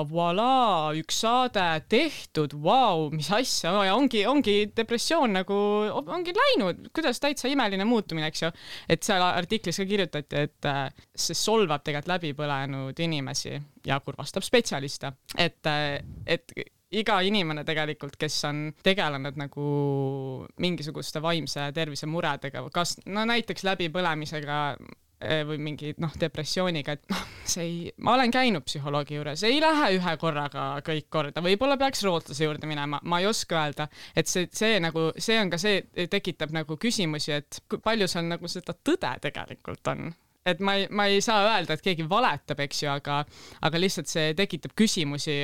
[0.09, 5.57] voilà, üks saade tehtud, vau, mis asja ja ongi, ongi depressioon nagu,
[6.01, 8.51] ongi läinud, kuidas täitsa imeline muutumine, eks ju.
[8.91, 10.83] et seal artiklis ka kirjutati, et äh,
[11.15, 13.55] see solvab tegelikult läbipõlenud inimesi
[13.87, 16.53] ja kurvastab spetsialiste, et, äh, et
[16.91, 19.67] iga inimene tegelikult, kes on tegelenud nagu
[20.61, 27.21] mingisuguste vaimse tervise muredega, kas no näiteks läbipõlemisega eh, või mingi noh, depressiooniga, et noh,
[27.47, 32.03] see ei, ma olen käinud psühholoogi juures, ei lähe ühe korraga kõik korda, võib-olla peaks
[32.07, 35.85] rootslase juurde minema, ma ei oska öelda, et see, see nagu, see on ka see,
[36.11, 40.11] tekitab nagu küsimusi, et kui palju seal nagu seda tõde tegelikult on
[40.45, 43.21] et ma ei, ma ei saa öelda, et keegi valetab, eks ju, aga,
[43.61, 45.43] aga lihtsalt see tekitab küsimusi,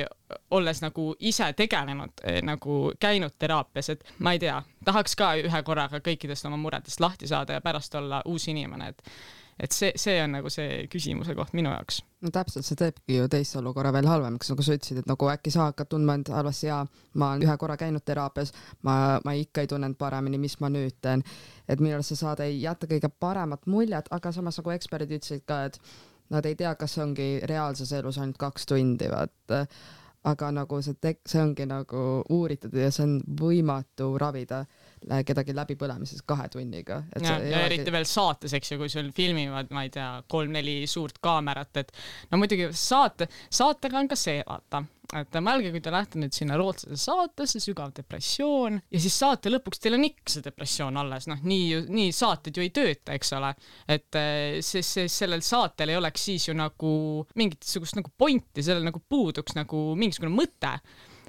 [0.54, 5.62] olles nagu ise tegelenud, eh, nagu käinud teraapias, et ma ei tea, tahaks ka ühe
[5.66, 9.02] korraga kõikidest oma muredest lahti saada ja pärast olla uus inimene, et
[9.60, 12.00] et see, see on nagu see küsimuse koht minu jaoks.
[12.24, 15.52] no täpselt, see teebki ju teise olukorra veel halvemaks, nagu sa ütlesid, et nagu äkki
[15.54, 16.80] sa hakkad tundma end halvasti ja
[17.14, 18.52] ma olen ühe korra käinud teraapias,
[18.86, 21.24] ma, ma ikka ei tunne end paremini, mis ma nüüd teen.
[21.68, 25.46] et minu arust see saade ei jäta kõige paremat muljet, aga samas nagu eksperdid ütlesid
[25.46, 25.80] ka, et
[26.30, 29.56] nad ei tea, kas see ongi reaalses elus ainult kaks tundi, vaat
[30.28, 34.64] aga nagu see tek-, see ongi nagu uuritud ja see on võimatu ravida
[35.26, 37.02] kedagi läbipõlemises kahe tunniga.
[37.22, 41.20] ja, ja eriti veel saates, eks ju, kui sul filmivad, ma ei tea, kolm-neli suurt
[41.24, 41.92] kaamerat, et
[42.32, 44.82] no muidugi saate, saatega on ka see, vaata,
[45.16, 49.80] et mõelge, kui te lähete nüüd sinna rootslase saatesse, sügav depressioon ja siis saate lõpuks
[49.80, 53.54] teil on ikka see depressioon alles, noh, nii nii saated ju ei tööta, eks ole.
[53.88, 54.20] et
[54.60, 56.92] siis, siis sellel saatel ei oleks siis ju nagu
[57.40, 60.76] mingisugust nagu pointi, sellel nagu puuduks nagu mingisugune mõte.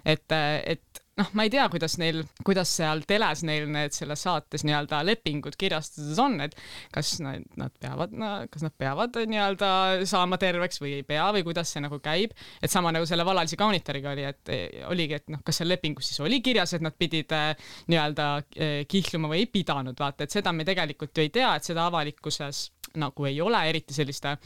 [0.04, 4.66] et, et noh, ma ei tea, kuidas neil, kuidas seal teles neil need selles saates
[4.68, 6.56] nii-öelda lepingud kirjastatud on, et
[6.96, 9.72] kas nad, nad peavad no,, kas nad peavad nii-öelda
[10.10, 12.36] saama terveks või ei pea või kuidas see nagu käib.
[12.62, 14.54] et sama nagu selle Valalisi kaunitariga oli, et
[14.90, 18.76] oligi, et noh, kas seal lepingus siis oli kirjas, et nad pidid eh, nii-öelda eh,
[18.90, 22.70] kihluma või ei pidanud, vaata, et seda me tegelikult ju ei tea, et seda avalikkuses
[23.00, 24.38] nagu ei ole, eriti selliste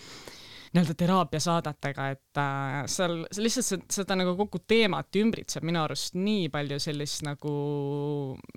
[0.74, 6.48] nii-öelda teraapiasaadetega, et äh, seal, seal lihtsalt seda nagu kogu teemat ümbritseb minu arust nii
[6.54, 7.54] palju sellist nagu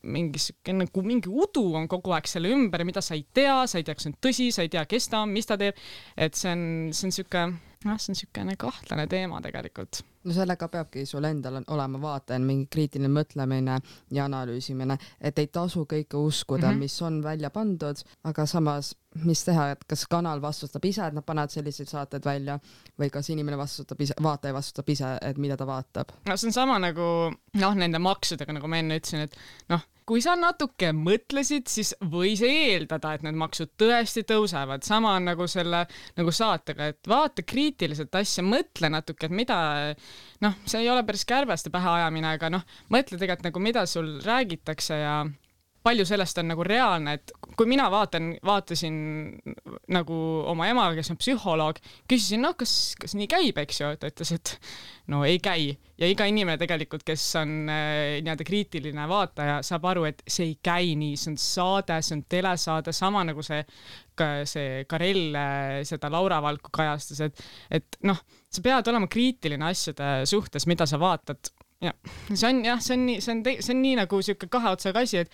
[0.09, 3.81] mingi sihuke nagu mingi udu on kogu aeg selle ümber, mida sa ei tea, sa
[3.81, 5.77] ei tea, kas see on tõsi, sa ei tea, kes ta on, mis ta teeb.
[6.17, 7.47] et see on, see on sihuke,
[7.85, 10.01] noh, see on niisugune kahtlane teema tegelikult.
[10.25, 13.77] no sellega peabki sul endal olema vaata mingi kriitiline mõtlemine
[14.17, 16.89] ja analüüsimine, et ei tasu kõike uskuda mm, -hmm.
[16.89, 21.25] mis on välja pandud, aga samas mis teha, et kas kanal vastutab ise, et nad
[21.27, 22.59] panevad selliseid saateid välja
[23.01, 26.15] või kas inimene vastutab ise, vaataja vastutab ise, et mida ta vaatab?
[26.27, 29.37] no see on sama nagu noh, nende maksudega, nagu ma enne ütlesin, et
[29.73, 35.27] noh, kui sa natuke mõtlesid, siis võis eeldada, et need maksud tõesti tõusevad, sama on
[35.33, 35.83] nagu selle
[36.19, 39.59] nagu saatega, et vaata kriitiliselt asja, mõtle natuke, et mida
[40.45, 44.17] noh, see ei ole päris kärbeste pähe ajamine, aga noh, mõtle tegelikult nagu mida sul
[44.25, 45.19] räägitakse ja
[45.87, 48.97] palju sellest on nagu reaalne, et kui mina vaatan, vaatasin
[49.95, 50.17] nagu
[50.51, 51.79] oma ema, kes on psühholoog,
[52.11, 54.57] küsisin, noh, kas, kas nii käib, eks ju, ta ütles, et
[55.13, 55.71] no ei käi.
[55.97, 60.59] Ja iga inimene tegelikult, kes on äh, nii-öelda kriitiline vaataja, saab aru, et see ei
[60.61, 63.63] käi nii, see on saade, see on telesaade, sama nagu see
[64.49, 67.47] see Karel äh, seda Laura Valku kajastas, et,
[67.79, 68.19] et noh,
[68.53, 71.53] sa pead olema kriitiline asjade suhtes, mida sa vaatad.
[71.85, 71.93] Ja
[72.33, 75.03] see on jah, see on nii, see on, see on nii nagu sihuke kahe otsaga
[75.05, 75.33] asi, et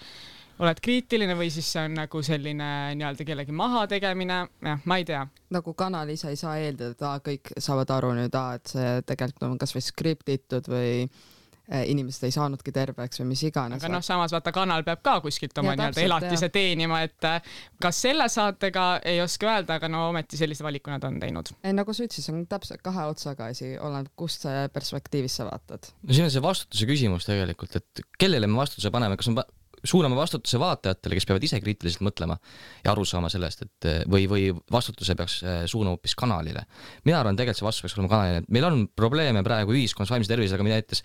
[0.63, 5.25] oled kriitiline või siis see on nagu selline nii-öelda kellegi mahategemine, jah, ma ei tea.
[5.53, 9.83] nagu kanal ise ei saa eeldada, kõik saavad aru nüüd, et see tegelikult on kasvõi
[9.85, 13.83] skriptitud või eh, inimesed ei saanudki terveks või mis iganes.
[13.83, 16.55] aga noh, samas vaata, kanal peab ka kuskilt oma nii-öelda elatise jah.
[16.55, 21.09] teenima, et eh, kas selle saatega ei oska öelda, aga no ometi sellise valiku nad
[21.09, 21.55] on teinud.
[21.63, 24.47] ei, nagu sa ütlesid, see on täpselt kahe otsaga asi, oleneb, kust
[24.77, 25.91] perspektiivist sa vaatad.
[26.07, 29.43] no siin on see vastutuse küsimus tegelikult, et kellele me vastutuse paneme, kas on
[29.85, 32.37] suuname vastutuse vaatajatele, kes peavad ise kriitiliselt mõtlema
[32.85, 36.65] ja aru saama sellest, et või, või vastutuse peaks äh, suunama hoopis kanalile.
[37.05, 40.67] mina arvan, tegelikult see vastutus peaks olema kanalile, meil on probleeme praegu ühiskonnas vaimse tervisega,
[40.67, 41.03] mida näitas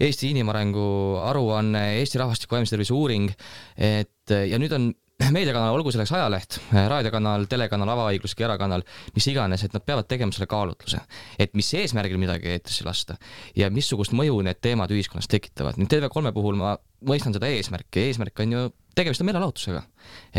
[0.00, 0.86] Eesti inimarengu
[1.24, 3.32] aruanne, Eesti rahvastiku vaimse tervise uuring,
[3.76, 8.84] et ja nüüd on meediakanal, olgu selleks ajaleht, raadiokanal, telekanal, avaõiguslik erakanal,
[9.16, 11.00] mis iganes, et nad peavad tegema selle kaalutluse,
[11.40, 13.16] et mis eesmärgil midagi eetrisse lasta
[13.56, 15.80] ja missugust mõju need teemad ühiskonnas tekitavad.
[15.80, 16.76] nüüd TV3 puhul ma
[17.08, 18.64] mõistan seda eesmärki, eesmärk on ju,
[18.96, 19.82] tegemist on meelelahutusega.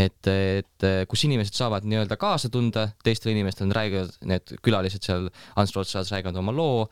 [0.06, 5.74] et, et kus inimesed saavad nii-öelda kaasa tunda teistele inimestele, räägivad, need külalised seal Ants
[5.76, 6.90] Rootsas räägivad oma loo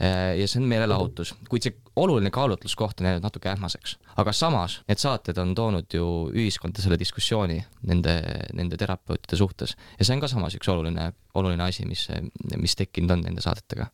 [0.00, 3.96] ja see on meelelahutus, kuid see oluline kaalutluskoht on jäänud natuke ähmaseks.
[4.16, 7.56] aga samas need saated on toonud ju ühiskonda selle diskussiooni
[7.88, 8.16] nende,
[8.52, 12.08] nende terapeutide suhtes ja see on ka samas üks oluline, oluline asi, mis,
[12.56, 13.88] mis tekkinud on nende saadetega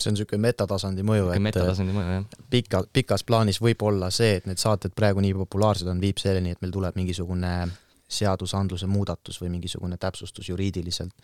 [0.00, 2.38] see on niisugune metatasandi mõju, et metatasandi mõju, jah.
[2.50, 6.54] pika, pikas plaanis võib olla see, et need saated praegu nii populaarsed on, viib selleni,
[6.54, 7.54] et meil tuleb mingisugune
[8.08, 11.14] seadusandluse muudatus või mingisugune täpsustus juriidiliselt,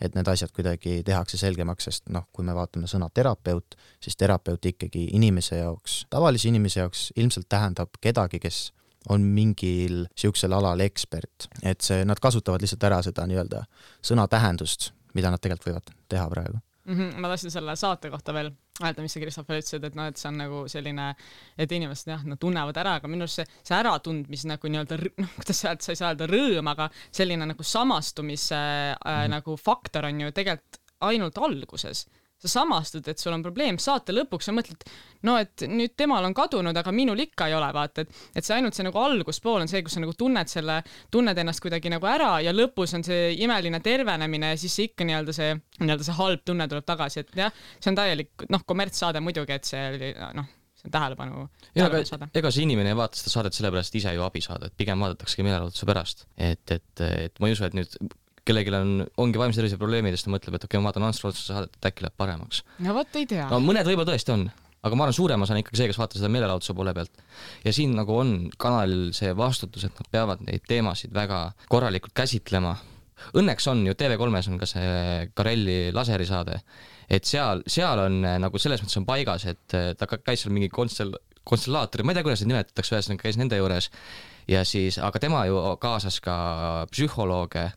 [0.00, 4.70] et need asjad kuidagi tehakse selgemaks, sest noh, kui me vaatame sõna terapeut, siis terapeut
[4.72, 8.68] ikkagi inimese jaoks, tavalise inimese jaoks ilmselt tähendab kedagi, kes
[9.08, 13.64] on mingil niisugusel alal ekspert, et see, nad kasutavad lihtsalt ära seda nii-öelda
[14.04, 16.94] sõna tähendust, mida nad tegelikult võivad teha praegu mm.
[16.94, 18.50] -hmm, ma tahtsin selle saate kohta veel
[18.82, 21.08] öelda, mis sa, Christopher, ütlesid, et noh, et see on nagu selline,
[21.58, 25.32] et inimesed jah, nad tunnevad ära, aga minu arust see, see äratundmis nagu nii-öelda, noh,
[25.40, 29.34] kuidas öelda, sa ei saa öelda rõõm, aga selline nagu samastumise äh, mm.
[29.34, 32.06] nagu faktor on ju tegelikult ainult alguses
[32.38, 34.84] sa samastud, et sul on probleem, saate lõpuks sa mõtled,
[35.26, 38.54] no et nüüd temal on kadunud, aga minul ikka ei ole, vaata, et, et see
[38.58, 40.78] ainult see nagu alguspool on see, kus sa nagu tunned selle,
[41.14, 45.08] tunned ennast kuidagi nagu ära ja lõpus on see imeline tervenemine ja siis see ikka
[45.08, 49.24] nii-öelda see, nii-öelda see halb tunne tuleb tagasi, et jah, see on täielik, noh, kommertssaade
[49.24, 50.46] muidugi, et see oli noh,
[50.78, 51.48] see on tähelepanu.
[51.74, 54.78] ja aga ega see inimene ei vaata seda saadet sellepärast, ise ju abi saada, et
[54.78, 56.26] pigem vaadataksegi meelelahutuse pärast.
[56.36, 57.98] et, et, et ma ei usu, et nüüd
[58.48, 58.94] kellelgi on,
[59.24, 61.90] ongi vaimse tervise probleemidest, ta mõtleb, et okei okay,, ma vaatan Ants Rootsuse saadet, et
[61.90, 62.64] äkki läheb paremaks.
[62.84, 63.48] no vot, ei tea.
[63.52, 64.44] no mõned võib-olla tõesti on,
[64.82, 67.24] aga ma arvan, suurem osa on ikkagi see, kes vaatab seda meelelahutuse poole pealt.
[67.64, 71.42] ja siin nagu on kanalil see vastutus, et nad peavad neid teemasid väga
[71.72, 72.76] korralikult käsitlema.
[73.34, 74.90] Õnneks on ju TV3-s on ka see
[75.34, 76.60] Karelli laserisaade,
[77.10, 80.54] et seal, seal on äh, nagu selles mõttes on paigas, et äh, ta käis seal
[80.54, 81.16] mingi konstel-,
[81.48, 83.90] konstellaator, ma ei tea, kuidas neid nimetatakse, ühesõnaga käis nende juures
[84.48, 86.36] ja siis, aga tema ju kaasas ka
[86.92, 87.68] psühholooge,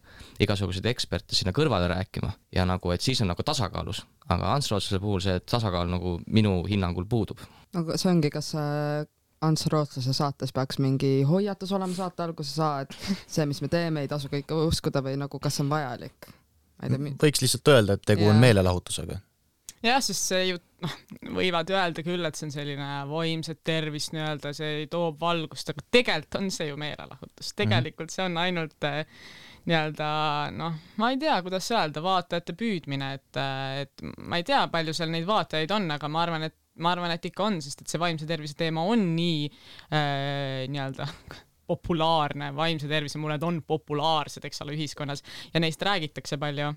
[0.42, 5.02] igasuguseid eksperte sinna kõrvale rääkima ja nagu, et siis on nagu tasakaalus, aga Ants Rootslase
[5.02, 7.42] puhul see tasakaal nagu minu hinnangul puudub.
[7.76, 9.06] aga see ongi, kas äh,
[9.42, 12.96] Ants Rootslase saates peaks mingi hoiatus olema saate alguses, et
[13.36, 16.32] see, mis me teeme, ei tasu kõike uskuda või nagu, kas see on vajalik?
[17.22, 18.34] võiks lihtsalt öelda, et tegu yeah.
[18.34, 19.20] on meelelahutusega
[19.86, 20.96] jah, sest see ju noh,
[21.38, 26.40] võivad öelda küll, et see on selline vaimset tervist nii-öelda, see toob valgust, aga tegelikult
[26.42, 28.16] on see ju meelelahutus, tegelikult mm -hmm.
[28.16, 29.06] see on ainult eh,
[29.70, 30.08] nii-öelda
[30.58, 34.94] noh, ma ei tea, kuidas öelda, vaatajate püüdmine, et, eh, et ma ei tea, palju
[34.94, 37.92] seal neid vaatajaid on, aga ma arvan, et ma arvan, et ikka on, sest et
[37.92, 39.48] see vaimse tervise teema on nii
[39.92, 41.08] äh, nii-öelda
[41.72, 45.24] populaarne, vaimse tervise mured on populaarsed, eks ole, ühiskonnas
[45.54, 46.72] ja neist räägitakse palju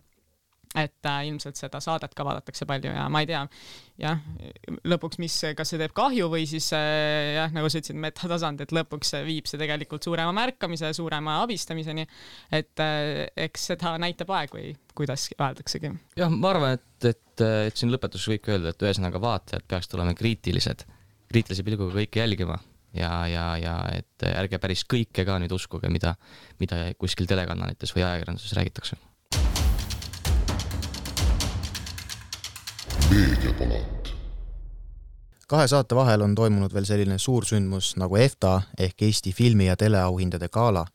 [0.75, 3.43] et äh, ilmselt seda saadet ka vaadatakse palju ja ma ei tea,
[4.03, 4.23] jah,
[4.91, 8.75] lõpuks, mis, kas see teeb kahju või siis äh, jah, nagu sa ütlesid, metatasand, et
[8.75, 12.07] lõpuks viib see tegelikult suurema märkamise, suurema abistamiseni.
[12.51, 15.95] et äh, eks seda näitab aeg või kuidas öeldaksegi.
[16.19, 20.19] jah, ma arvan, et, et, et siin lõpetuseks võib öelda, et ühesõnaga vaatajad peaksid olema
[20.19, 20.87] kriitilised,
[21.31, 22.59] kriitilise pilguga kõike jälgima
[22.99, 26.17] ja, ja, ja et ärge päris kõike ka nüüd uskuge, mida,
[26.59, 28.99] mida kuskil telekanalites või ajakirjanduses räägitakse
[33.11, 34.15] meediapalat.
[35.49, 39.77] kahe saate vahel on toimunud veel selline suur sündmus nagu EFTA ehk Eesti filmi- ja
[39.77, 40.87] teleauhindade gala.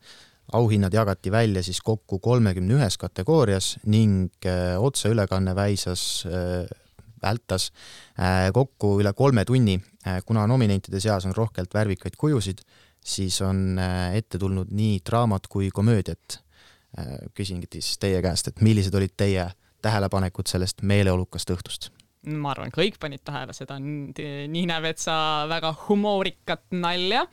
[0.54, 6.66] auhinnad jagati välja siis kokku kolmekümne ühes kategoorias ning äh, otseülekanne väisas äh,
[7.22, 7.72] vältas
[8.20, 9.82] äh, kokku üle kolme tunni.
[10.26, 12.58] kuna nominentide seas on rohkelt värvikaid kujusid,
[13.06, 13.80] siis on
[14.14, 16.44] ette tulnud nii draamat kui komöödiat.
[17.34, 19.52] küsingi siis teie käest, et millised olid teie
[19.82, 21.99] tähelepanekud sellest meeleolukast õhtust?
[22.38, 27.26] Ma arvan, kõik panid tähele seda Niine Vetsa väga humoorikat nalja.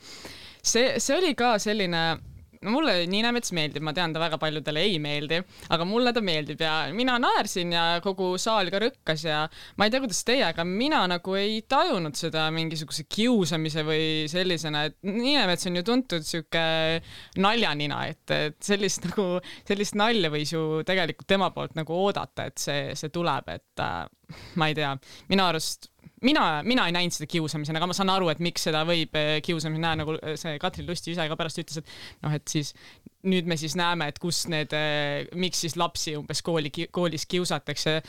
[0.63, 2.05] see, see oli ka selline
[2.65, 5.41] no mulle Niina Mets meeldib, ma tean, ta väga paljudele ei meeldi,
[5.75, 9.43] aga mulle ta meeldib ja mina naersin ja kogu saal ka rõkkas ja
[9.77, 14.87] ma ei tea, kuidas teie, aga mina nagu ei tajunud seda mingisuguse kiusamise või sellisena,
[14.91, 16.67] et Niina Mets on ju tuntud sihuke
[17.43, 19.29] naljanina, et, et sellist nagu,
[19.69, 24.07] sellist nalja võis ju tegelikult tema poolt nagu oodata, et see, see tuleb, et äh,
[24.61, 24.95] ma ei tea,
[25.31, 25.91] minu arust
[26.23, 29.37] mina, mina ei näinud seda kiusamisena, aga ma saan aru, et miks seda võib eh,
[29.45, 32.73] kiusamisena näha, nagu eh, see Katrin Lusti ise ka pärast ütles, et noh, et siis
[33.27, 38.01] nüüd me siis näeme, et kus need, eh, miks siis lapsi umbes kooli, koolis kiusatakse.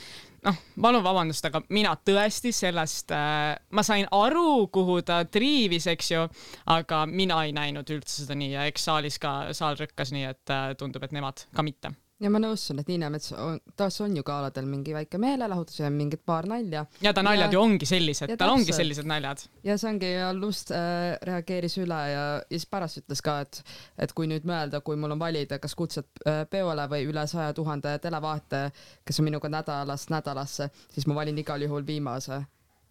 [0.47, 6.23] noh, palun vabandust, aga mina tõesti sellest ma sain aru, kuhu ta triivis, eks ju,
[6.71, 10.57] aga mina ei näinud üldse seda nii ja eks saalis ka, saal rõkkas nii, et
[10.79, 14.23] tundub, et nemad ka mitte ja ma nõustun, et Niine Mets on, tas on ju
[14.25, 16.85] galadel mingi väike meelelahutus ja mingid paar nalja.
[17.03, 19.43] ja ta naljad ja, ju ongi sellised, tal ongi sellised naljad.
[19.67, 23.61] ja see ongi ja Lust äh, reageeris üle ja, ja siis pärast ütles ka, et,
[24.01, 27.53] et kui nüüd mõelda, kui mul on valida, kas kutsed äh, peole või üle saja
[27.57, 28.73] tuhande televaataja,
[29.05, 32.41] kes on minuga nädalast nädalasse, siis ma valin igal juhul viimase.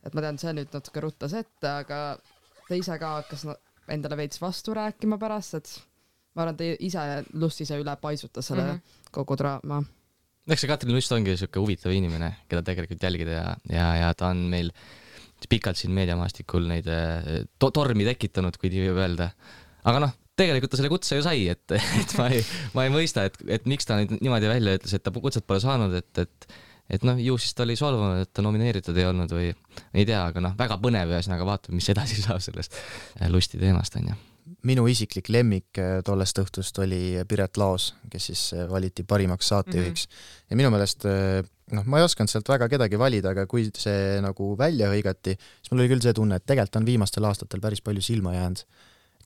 [0.06, 2.00] et ma tean, see nüüd natuke ruttas ette, aga
[2.68, 3.48] ta ise ka hakkas
[3.90, 5.74] endale veits vastu rääkima pärast, et
[6.36, 7.02] ma arvan, ta ise,
[7.40, 9.80] Lust ise üle paisutas selle mm -hmm kogu draama.
[10.46, 14.30] eks see Katrin Lust ongi niisugune huvitav inimene, keda tegelikult jälgida ja, ja, ja ta
[14.34, 14.70] on meil
[15.50, 19.30] pikalt siin meediamaastikul neid eh, to tormi tekitanud, kui nii võib öelda.
[19.86, 22.44] aga noh, tegelikult ta selle kutse ju sai, et, et ma ei,
[22.76, 25.62] ma ei mõista, et, et miks ta nüüd niimoodi välja ütles, et ta kutset pole
[25.64, 26.56] saanud, et, et
[26.86, 30.22] et noh, ju siis ta oli solvunud, et ta nomineeritud ei olnud või ei tea,
[30.22, 34.14] aga noh, väga põnev, ühesõnaga vaatame, mis edasi saab sellest eh, Lusti teemast, onju
[34.66, 40.06] minu isiklik lemmik äh, tollest õhtust oli Piret Laos, kes siis äh, valiti parimaks saatejuhiks
[40.06, 40.12] mm.
[40.12, 40.50] -hmm.
[40.50, 41.40] ja minu meelest äh,
[41.72, 45.72] noh, ma ei osanud sealt väga kedagi valida, aga kui see nagu välja hõigati, siis
[45.72, 48.62] mul oli küll see tunne, et tegelikult on viimastel aastatel päris palju silma jäänud.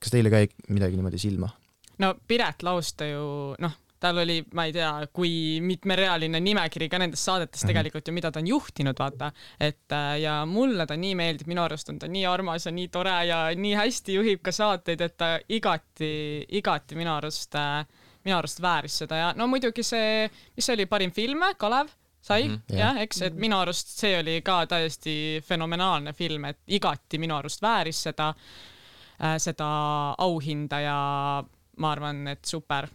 [0.01, 1.51] kas teile ka midagi niimoodi silma?
[1.99, 6.99] no Piret Laos ta ju noh tal oli, ma ei tea, kui mitmerealine nimekiri ka
[7.03, 7.73] nendest saadetest mm -hmm.
[7.73, 9.33] tegelikult ju, mida ta on juhtinud, vaata.
[9.61, 12.89] et äh, ja mulle ta nii meeldib, minu arust on ta nii armas ja nii
[12.89, 17.87] tore ja nii hästi juhib ka saateid, et ta igati, igati minu arust, äh,
[18.25, 19.17] minu arust vääris seda.
[19.17, 21.89] Ja no muidugi see, mis see oli, parim film, Kalev?
[22.21, 22.49] Sai?
[22.49, 27.19] Mm, -hmm, jah, eks, et minu arust see oli ka täiesti fenomenaalne film, et igati
[27.19, 28.35] minu arust vääris seda,
[29.25, 29.69] äh, seda
[30.19, 31.45] auhinda ja
[31.77, 32.89] ma arvan, et super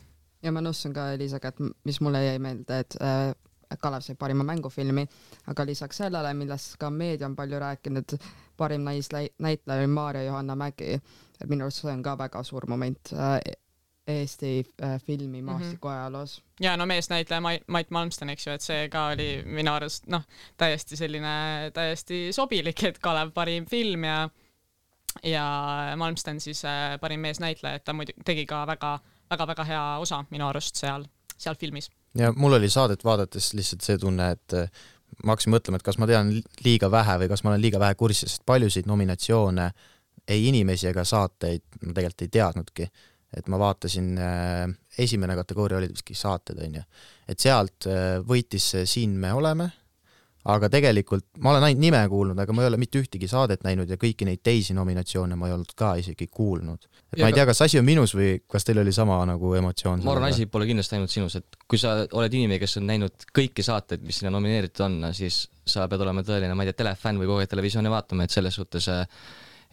[0.46, 3.34] ja ma nõustun ka Eliisaga, et mis mulle jäi meelde, et äh,
[3.82, 5.08] Kalev sai parima mängufilmi,
[5.52, 8.18] aga lisaks sellele, millest ka meedia on palju rääkinud,
[8.58, 11.00] parim naisnäitleja oli Maarja-Johanna Mägi,
[11.41, 13.39] et minu arust see on ka väga suur moment äh,
[14.08, 14.52] Eesti
[14.84, 15.98] äh, filmimaastiku mm -hmm.
[15.98, 16.43] ajaloos.
[16.60, 20.22] ja no meesnäitleja Mait, Malmsten, eks ju, et see ka oli minu arust noh,
[20.58, 24.30] täiesti selline täiesti sobilik, et Kalev parim film ja
[25.24, 25.46] ja
[25.96, 29.00] Malmsten siis äh, parim meesnäitleja, et ta muidu tegi ka väga
[29.32, 31.05] väga-väga hea osa minu arust seal,
[31.38, 31.89] seal filmis.
[32.17, 34.86] ja mul oli saadet vaadates lihtsalt see tunne, et äh,
[35.23, 36.32] ma hakkasin mõtlema, et kas ma tean
[36.65, 39.69] liiga vähe või kas ma olen liiga vähe kursis, sest paljusid nominatsioone,
[40.28, 42.89] ei inimesi ega saateid ma tegelikult ei teadnudki
[43.36, 44.69] et ma vaatasin, äh,
[45.01, 46.84] esimene kategooria oli vist saated, on ju,
[47.28, 49.69] et sealt äh, võitis Siin me oleme,
[50.54, 53.89] aga tegelikult ma olen ainult nime kuulnud, aga ma ei ole mitte ühtegi saadet näinud
[53.89, 56.86] ja kõiki neid teisi nominatsioone ma ei olnud ka isegi kuulnud.
[57.14, 59.54] et ja ma ei tea, kas asi on minus või kas teil oli sama nagu
[59.62, 60.04] emotsioon?
[60.06, 63.28] ma arvan, asi pole kindlasti ainult sinus, et kui sa oled inimene, kes on näinud
[63.36, 67.22] kõiki saateid, mis sinna nomineeritud on, siis sa pead olema tõeline, ma ei tea, telefänn
[67.22, 69.06] või kogu aeg televisiooni vaatama, et selles suhtes äh,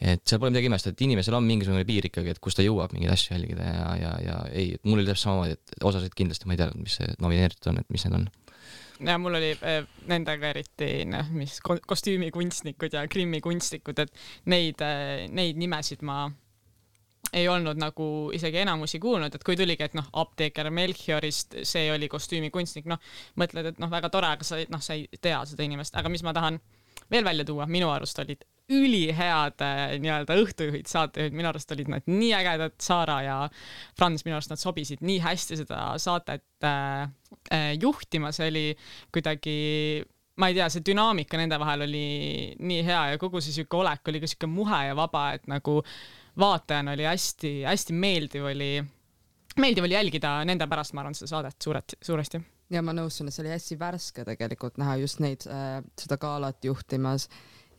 [0.02, 2.94] et seal pole midagi imestada, et inimesel on mingisugune piir ikkagi, et kus ta jõuab
[2.94, 6.48] mingeid asju jälgida ja, ja, ja ei, et mul oli täpselt samamoodi, et osasid kindlasti
[6.48, 8.26] ma ei teadnud, mis see nomineeritud on, et mis need on.
[9.00, 14.22] Ja mul oli äh, nendega eriti noh, mis kostüümikunstnikud ja grimmikunstnikud, et
[14.52, 16.26] neid äh,, neid nimesid ma
[17.32, 22.08] ei olnud nagu isegi enamusi kuulnud, et kui tuligi, et noh, apteeker Melchiorist, see oli
[22.12, 23.00] kostüümikunstnik, noh,
[23.40, 26.24] mõtled, et noh, väga tore, aga sa noh, sa ei tea seda inimest, aga mis
[26.26, 26.60] ma tahan
[27.12, 32.08] veel välja tuua, minu arust olid ülihead äh, nii-öelda õhtujuhid, saatejuhid, minu arust olid nad
[32.10, 33.36] nii ägedad, Saara ja
[33.98, 37.04] Franz, minu arust nad sobisid nii hästi seda saatet äh,
[37.52, 38.66] äh, juhtima, see oli
[39.14, 39.56] kuidagi
[40.40, 42.06] ma ei tea, see dünaamika nende vahel oli
[42.58, 45.80] nii hea ja kogu see sihuke olek oli ka sihuke muhe ja vaba, et nagu
[46.40, 48.72] vaatajana oli hästi-hästi meeldiv oli,
[49.60, 52.40] meeldiv oli jälgida nende pärast, ma arvan, seda saadet suurelt, suuresti.
[52.72, 56.64] Ja ma nõustun, et see oli hästi värske tegelikult näha just neid äh,, seda galat
[56.64, 57.28] juhtimas.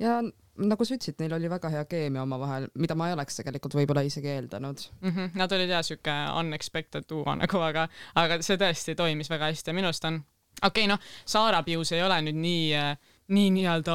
[0.02, 0.20] Ja
[0.62, 4.04] nagu sa ütlesid, neil oli väga hea keemia omavahel, mida ma ei oleks tegelikult võib-olla
[4.06, 5.10] isegi eeldanud mm.
[5.10, 5.32] -hmm.
[5.40, 9.78] Nad olid jah siuke unexpected duo nagu, aga, aga see tõesti toimis väga hästi ja
[9.78, 10.22] minu arust on,
[10.62, 12.86] okei okay,, noh, Saara Pius ei ole nüüd nii
[13.34, 13.94] nii nii-öelda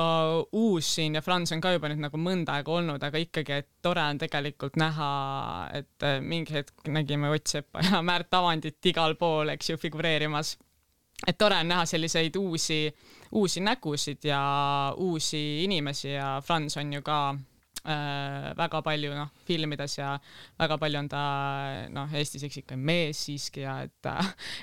[0.56, 3.68] uus siin ja Franz on ka juba nüüd nagu mõnda aega olnud, aga ikkagi, et
[3.84, 5.10] tore on tegelikult näha,
[5.78, 10.56] et mingi hetk nägime Ott Seppa ja Märt Avandit igal pool, eks ju, figureerimas
[11.26, 12.86] et tore on näha selliseid uusi,
[13.32, 14.40] uusi nägusid ja
[14.96, 20.14] uusi inimesi ja Franz on ju ka äh, väga palju noh, filmides ja
[20.58, 21.22] väga palju on ta
[21.94, 24.10] noh, Eestis eks ikka mees siiski ja et,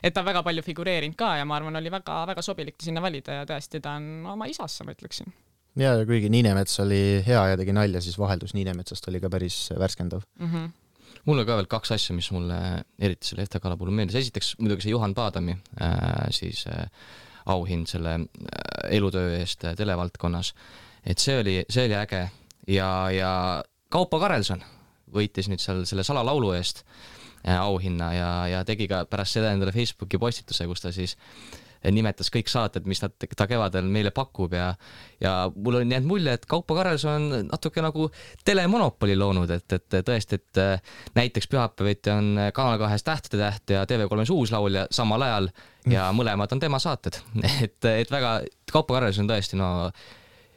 [0.04, 3.04] et ta on väga palju figureerinud ka ja ma arvan, oli väga-väga sobilik ta sinna
[3.04, 5.34] valida ja tõesti, ta on oma isassa, ma ütleksin.
[5.76, 9.70] ja, ja kuigi Niinemets oli hea ja tegi nalja, siis vaheldus Niinemetsast oli ka päris
[9.78, 10.50] värskendav mm.
[10.50, 10.74] -hmm
[11.26, 12.58] mul on ka veel kaks asja, mis mulle
[13.02, 16.86] eriti selle FT kala puhul meeldis, esiteks muidugi see Juhan Paadami äh, siis äh,
[17.46, 20.54] auhind selle äh, elutöö eest äh, televaldkonnas.
[21.06, 22.30] et see oli, see oli äge
[22.68, 24.64] ja, ja Kaupo Karelson
[25.14, 26.84] võitis nüüd seal selle salalaulu eest
[27.48, 31.65] äh, auhinna ja, ja tegi ka pärast seda endale Facebooki postituse, kus ta siis äh,
[31.92, 34.72] nimetas kõik saated, mis nad, ta kevadel meile pakub ja
[35.22, 38.10] ja mul on jäänud mulje, et Kaupo Karelson on natuke nagu
[38.46, 43.86] telemonopoli loonud, et, et tõesti, et äh, näiteks pühapäeviti on Kanal kahes Tähtede Täht ja
[43.90, 45.50] TV3-s Uus Laulja samal ajal
[45.86, 46.20] ja mm.
[46.20, 47.20] mõlemad on tema saated
[47.64, 48.40] et, et väga,
[48.72, 49.72] Kaupo Karelson on tõesti no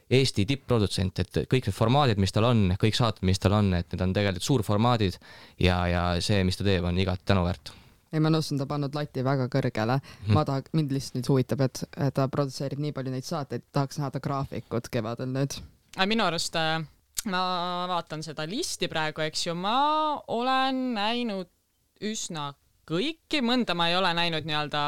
[0.09, 3.93] Eesti tippprodutsent, et kõik need formaadid, mis tal on, kõik saated, mis tal on, et
[3.93, 5.19] need on tegelikult suurformaadid
[5.61, 7.75] ja, ja see, mis ta teeb, on igati tänuväärt
[8.13, 10.37] ei, ma nõustun, ta pannud lati väga kõrgele mm.
[10.37, 11.83] ma tahan, mind lihtsalt nüüd huvitab, et
[12.17, 15.59] ta produtseerib nii palju neid saateid, tahaks näha ta graafikut kevadel nüüd.
[16.09, 16.79] minu arust äh,
[17.27, 17.43] ma
[17.91, 21.51] vaatan seda listi praegu, eks ju, ma olen näinud
[22.09, 22.53] üsna
[22.89, 24.85] kõiki, mõnda ma ei ole näinud nii-öelda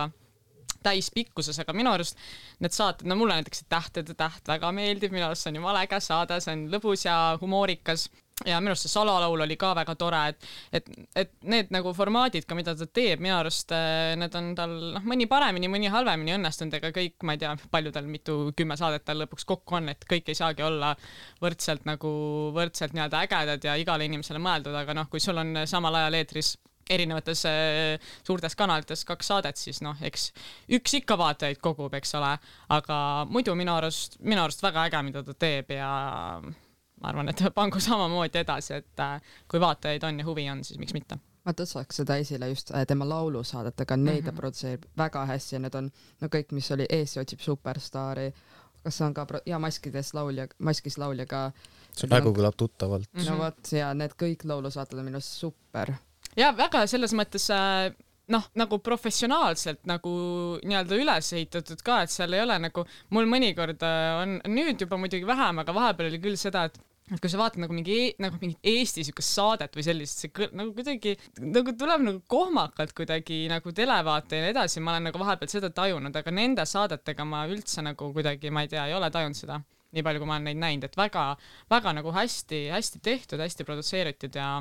[0.84, 2.18] täispikkuses, aga minu arust
[2.64, 6.00] need saated, no mulle näiteks Tähtede täht väga meeldib, minu arust see on jumala äge
[6.00, 8.08] saade, see on lõbus ja humoorikas
[8.48, 10.88] ja minu arust see salalaul oli ka väga tore, et, et,
[11.22, 15.04] et need nagu formaadid ka, mida ta teeb, minu arust äh, need on tal noh,
[15.08, 19.04] mõni paremini, mõni halvemini õnnestunud, ega kõik, ma ei tea, palju tal mitu, kümme saadet
[19.08, 20.94] tal lõpuks kokku on, et kõik ei saagi olla
[21.42, 22.10] võrdselt nagu,
[22.56, 26.56] võrdselt nii-öelda ägedad ja igale inimesele mõeldud, aga noh, kui sul on samal ajal eetris
[26.90, 30.30] erinevates äh, suurtes kanalites kaks saadet, siis noh, eks
[30.78, 32.32] üks ikka vaatajaid kogub, eks ole,
[32.72, 32.96] aga
[33.30, 35.92] muidu minu arust, minu arust väga äge, mida ta teeb ja
[37.00, 40.80] ma arvan, et pangu samamoodi edasi, et äh, kui vaatajaid on ja huvi on, siis
[40.82, 44.24] miks mitte ma tõstaks seda esile just äh, tema laulusaadetega, neid mm -hmm.
[44.26, 45.90] ta produtseerib väga hästi ja need on
[46.20, 48.32] no kõik, mis oli Eesti otsib superstaari,
[48.84, 51.50] kas see on ka ja maskides laulja, maskis laulja ka.
[51.96, 53.20] see nägu kõlab tuttavalt mm.
[53.20, 53.30] -hmm.
[53.30, 55.92] no vot ja need kõik laulusaated on minu arust super.
[56.36, 57.94] ja väga selles mõttes äh,
[58.28, 60.10] noh, nagu professionaalselt nagu
[60.62, 63.82] nii-öelda üles ehitatud ka, et seal ei ole nagu, mul mõnikord
[64.22, 66.78] on nüüd juba muidugi vähem, aga vahepeal oli küll seda, et
[67.10, 70.32] et kui sa vaatad nagu mingi e nagu mingit Eesti siukest saadet või sellist, see
[70.34, 75.10] kõr, nagu kuidagi nagu tuleb nagu kohmakalt kuidagi nagu televaate ja nii edasi, ma olen
[75.10, 78.96] nagu vahepeal seda tajunud, aga nende saadetega ma üldse nagu kuidagi, ma ei tea, ei
[78.98, 79.60] ole tajunud seda.
[79.90, 84.52] Nii palju, kui ma olen neid näinud, et väga-väga nagu hästi-hästi tehtud, hästi produtseeritud ja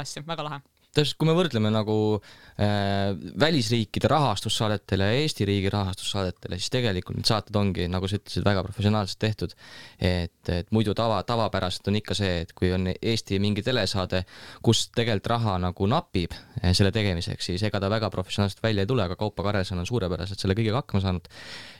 [0.00, 0.62] asja, väga lahe
[0.96, 7.28] täpselt, kui me võrdleme nagu äh, välisriikide rahastussaadetele ja Eesti riigi rahastussaadetele, siis tegelikult need
[7.28, 9.54] saated ongi, nagu sa ütlesid, väga professionaalselt tehtud.
[9.98, 14.24] et, et muidu tava, tavapäraselt on ikka see, et kui on Eesti mingi telesaade,
[14.64, 18.90] kus tegelikult raha nagu napib äh, selle tegemiseks, siis ega ta väga professionaalselt välja ei
[18.90, 21.32] tule, aga Kaupo Karelson on suurepäraselt selle kõigega hakkama saanud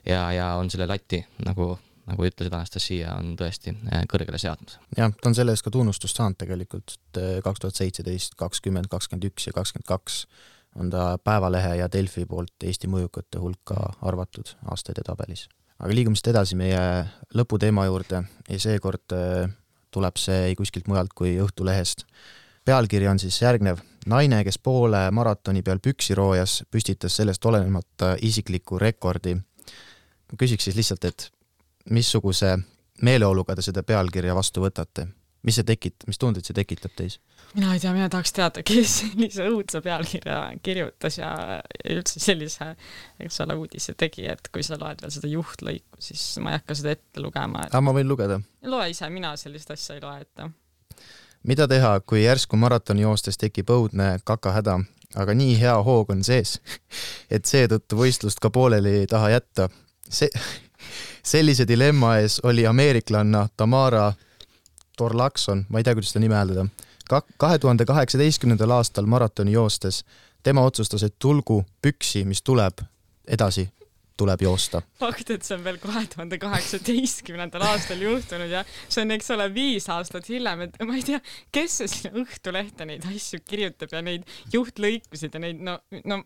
[0.07, 1.77] ja, ja on selle lati nagu
[2.09, 4.77] nagu ütlesid, Anastasia on tõesti äh, kõrgele seadnud.
[4.97, 8.91] jah, ta on selle eest ka tunnustust saanud tegelikult, et äh, kaks tuhat seitseteist, kakskümmend,
[8.93, 10.25] kakskümmend üks ja kakskümmend kaks
[10.79, 15.49] on ta Päevalehe ja Delfi poolt Eesti mõjukate hulka arvatud aastaide tabelis.
[15.79, 16.83] aga liigume siit edasi meie
[17.35, 19.49] lõputeema juurde ja seekord äh,
[19.91, 22.05] tuleb see kuskilt mujalt kui Õhtulehest.
[22.65, 28.79] pealkiri on siis järgnev, naine, kes poole maratoni peal püksi roojas, püstitas sellest olenemata isikliku
[28.79, 29.35] rekordi.
[29.35, 31.31] ma küsiks siis lihtsalt, et
[31.91, 32.57] missuguse
[33.03, 35.09] meeleoluga te seda pealkirja vastu võtate?
[35.47, 37.18] mis see tekit-, mis tundeid see tekitab teis?
[37.55, 41.30] mina ei tea, mina tahaks teada, kes sellise õudse pealkirja kirjutas ja
[41.89, 42.72] üldse sellise,
[43.22, 46.76] eks ole, uudise tegi, et kui sa loed veel seda juhtlõiku, siis ma ei hakka
[46.80, 47.72] seda ette lugema et....
[47.72, 48.41] aga ma võin lugeda?
[48.68, 50.51] loe ise, mina sellist asja ei loe ette.
[51.49, 54.80] mida teha, kui järsku maratoni joostes tekib õudne kakahäda,
[55.16, 56.59] aga nii hea hoog on sees,
[57.30, 59.70] et seetõttu võistlust ka pooleli ei taha jätta?
[60.09, 60.28] see
[61.29, 64.12] sellise dilemma ees oli ameeriklanna Tamara
[64.97, 66.66] Torlakson, ma ei tea, kuidas seda nime hääldada,
[67.39, 70.05] kahe tuhande kaheksateistkümnendal aastal maratoni joostes
[70.43, 72.81] tema otsustas, et tulgu püksi, mis tuleb,
[73.29, 73.68] edasi
[74.18, 74.83] tuleb joosta.
[74.99, 79.47] fakt, et see on veel kahe tuhande kaheksateistkümnendal aastal juhtunud ja see on, eks ole,
[79.55, 81.20] viis aastat hiljem, et ma ei tea,
[81.55, 86.22] kes see sinna Õhtulehte neid asju kirjutab ja neid juhtlõikusid ja neid no, no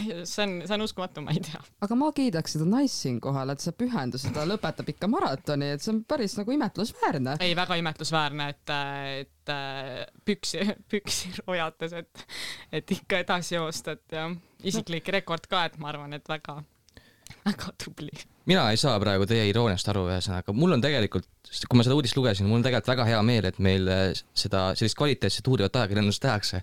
[0.00, 1.60] see on, see on uskumatu, ma ei tea.
[1.84, 5.94] aga ma kiidaks seda naist siinkohal, et see pühendus, ta lõpetab ikka maratoni, et see
[5.94, 7.38] on päris nagu imetlusväärne.
[7.44, 8.74] ei, väga imetlusväärne, et,
[9.22, 9.54] et
[10.26, 12.26] püksi, püksi rojates, et,
[12.80, 14.28] et ikka edasi joosta, et ja
[14.64, 16.60] isiklik rekord ka, et ma arvan, et väga,
[17.44, 18.14] väga tubli
[18.50, 21.26] mina ei saa praegu teie irooniast aru, ühesõnaga, mul on tegelikult,
[21.68, 24.66] kui ma seda uudist lugesin, mul on tegelikult väga hea meel, et meil äh, seda,
[24.78, 26.62] sellist kvaliteetset uurivat ajakirjandust tehakse.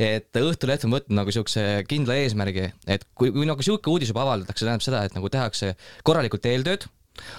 [0.00, 4.24] et Õhtuleht on võtnud nagu siukse kindla eesmärgi, et kui, kui nagu sihuke uudis juba
[4.24, 5.74] avaldatakse, tähendab seda, et nagu tehakse
[6.06, 6.88] korralikult eeltööd,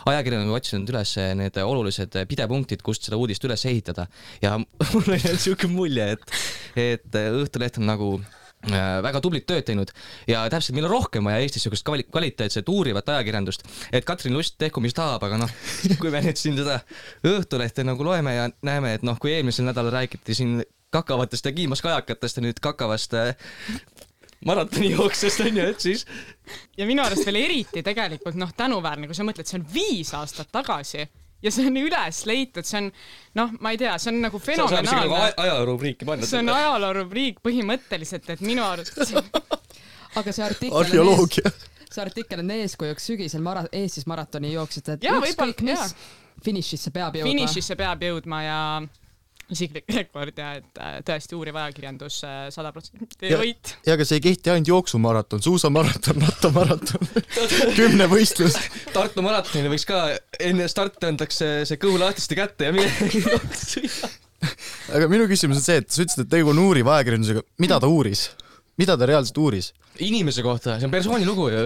[0.09, 4.09] ajakirjanik on otsinud üles need olulised pidepunktid, kust seda uudist üles ehitada
[4.43, 4.57] ja
[4.91, 6.35] mul jäänud siuke mulje, et,
[6.75, 8.11] et Õhtuleht on nagu
[8.67, 9.91] väga tublit tööd teinud
[10.27, 13.63] ja täpselt, meil on rohkem vaja Eestis niisugust kvaliteetset uurivat ajakirjandust,
[13.95, 15.53] et Katrin Lust tehku, mis tahab, aga noh,
[16.01, 16.81] kui me nüüd siin seda
[17.23, 20.59] Õhtulehte nagu loeme ja näeme, et noh, kui eelmisel nädalal räägiti siin
[20.91, 23.31] kakavatest ja kiimas kajakatest ja nüüd kakavast äh,
[24.45, 26.05] maratonijooksjast onju, et siis.
[26.77, 30.51] ja minu arust veel eriti tegelikult noh, tänuväärne, kui sa mõtled, see on viis aastat
[30.51, 31.07] tagasi
[31.43, 32.91] ja see on üles leitud, see on
[33.39, 35.33] noh, ma ei tea, see on nagu fenomenaalne.
[35.37, 36.27] Ajaloorubriiki panna.
[36.27, 38.99] see on ajaloorubriik põhimõtteliselt, et minu arust
[40.19, 41.53] aga see artikkel arheoloogia.
[41.89, 45.93] see artikkel on eeskujuks sügisel mara-, Eestis maratoni jooksjate, et ükskõik mis
[46.43, 47.31] finišisse peab jõudma.
[47.31, 48.59] finišisse peab jõudma ja
[49.53, 53.73] isiklik rekord ja et äh, tõesti uuriv ajakirjandus äh, sada protsenti võit.
[53.87, 57.11] ja aga see ei kehti ainult jooksumaraton, suusamaraton, rattamaraton
[57.79, 58.57] kümnevõistlus.
[58.95, 59.97] Tartu maratonile võiks ka
[60.39, 62.89] enne starti antakse see kõhu lahtiste kätte ja mine
[64.95, 67.91] aga minu küsimus on see, et sa ütlesid, et tegu on uuriva ajakirjandusega, mida ta
[67.91, 68.29] uuris?
[68.79, 69.73] mida ta reaalselt uuris?
[69.99, 71.65] inimese kohta, see on persooni lugu ju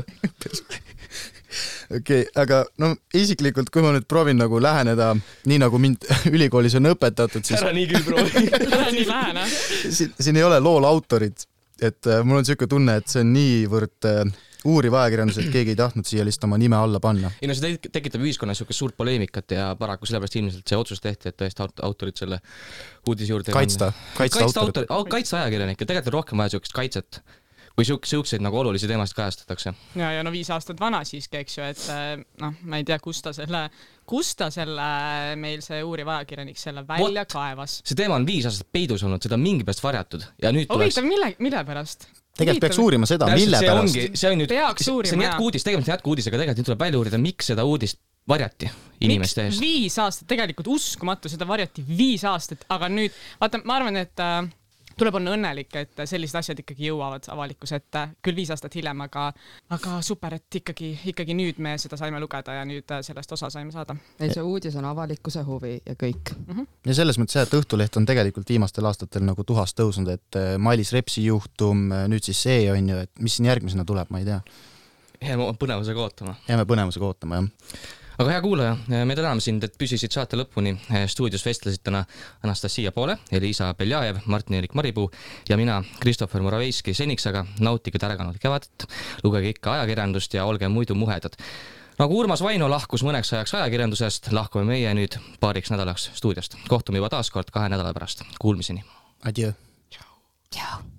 [1.97, 6.77] okei okay,, aga no isiklikult, kui ma nüüd proovin nagu läheneda nii, nagu mind ülikoolis
[6.79, 8.47] on õpetatud, siis ära nii küll proovi.
[8.73, 9.49] Ära nii lähene.
[9.83, 11.47] siin, siin ei ole lool autorit,
[11.81, 14.25] et äh, mul on niisugune tunne, et see on niivõrd äh,
[14.69, 17.31] uuriv ajakirjandus, et keegi ei tahtnud siia lihtsalt oma nime alla panna.
[17.41, 21.31] ei no see tekitab ühiskonnas niisugust suurt poleemikat ja paraku sellepärast ilmselt see otsus tehti,
[21.31, 22.39] et tõesti autorid selle
[23.07, 27.23] uudise juurde kaitsta, kaitsta, kaitsta autorit, kaitsta ajakirjanikke, tegelikult on rohkem vaja niisugust kaitset
[27.73, 29.73] kui siuk-, siukseid nagu olulisi teemasid kajastatakse.
[29.97, 32.99] ja, ja no viis aastat vana siiski, eks ju, et eh, noh, ma ei tea,
[33.03, 33.65] kust ta selle,
[34.09, 34.89] kust ta selle,
[35.41, 37.33] meil see uuriv ajakirjanik selle välja What?
[37.33, 37.79] kaevas.
[37.81, 40.99] see teema on viis aastat peidus olnud, seda on mingi pärast varjatud ja nüüd tuleks
[40.99, 42.07] huvitav, mille, mille pärast?
[42.37, 43.99] tegelikult peaks uurima seda, mille see pärast.
[44.21, 47.53] see on nüüd, see on jätkuuudis, tegemist on jätkuuudisega, tegelikult nüüd tuleb välja uurida, miks
[47.53, 48.69] seda uudist varjati
[49.03, 49.61] inimeste eest.
[49.61, 54.45] viis aastat, tegelikult uskumatu, seda varjati viis aastat, aga nüüd vaata, ma arvan, et äh,
[54.99, 59.27] tuleb olla õnnelik, et sellised asjad ikkagi jõuavad avalikkuse ette, küll viis aastat hiljem, aga,
[59.75, 63.73] aga super, et ikkagi, ikkagi nüüd me seda saime lugeda ja nüüd sellest osa saime
[63.73, 63.95] saada.
[64.19, 66.53] ei, see uudis on avalikkuse huvi ja kõik mm.
[66.53, 66.67] -hmm.
[66.89, 70.57] ja selles mõttes jah, et Õhtuleht on tegelikult viimastel aastatel nagu tuhast tõusnud, et äh,
[70.57, 74.19] Mailis Repsi juhtum, äh, nüüd siis see on ju, et mis siin järgmisena tuleb, ma
[74.19, 74.41] ei tea.
[75.21, 76.35] jääme põnevusega ootama.
[76.47, 80.75] jääme põnevusega ootama, jah aga hea kuulaja, me täname sind, et püsisid saate lõpuni.
[81.09, 82.03] stuudios vestlesid täna
[82.43, 85.09] Anastasia Poole, Elisa Beljajev, Martin-Erik Maripuu
[85.49, 86.93] ja mina, Christopher Moraveiski.
[86.93, 88.87] seniks aga nautige tärganud kevadet,
[89.23, 91.37] lugege ikka ajakirjandust ja olge muidu muhedad.
[91.99, 96.57] nagu Urmas Vaino lahkus mõneks ajaks ajakirjandusest, lahkume meie nüüd paariks nädalaks stuudiost.
[96.67, 98.23] kohtume juba taas kord kahe nädala pärast.
[98.39, 98.83] Kuulmiseni.
[99.25, 99.53] Adjöö.
[99.89, 100.92] tšau.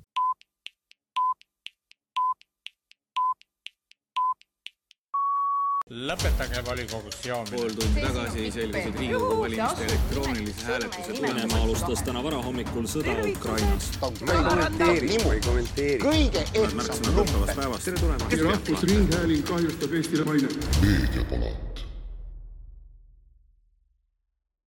[5.91, 7.57] Lõpetage volikogus joomine.
[7.57, 13.91] pool tundi tagasi selgusid Riigikogu valimiste elektroonilise hääletuse Venemaa alustas täna varahommikul sõda Ukrainas.
[14.01, 16.01] ma ei kommenteeri, ma ei kommenteeri.
[16.01, 17.79] kõige ehtsam number.
[17.85, 18.33] tere tulemast.
[18.45, 20.69] rahvusringhääling kahjustab Eestile mainet.
[20.81, 21.84] meediapalat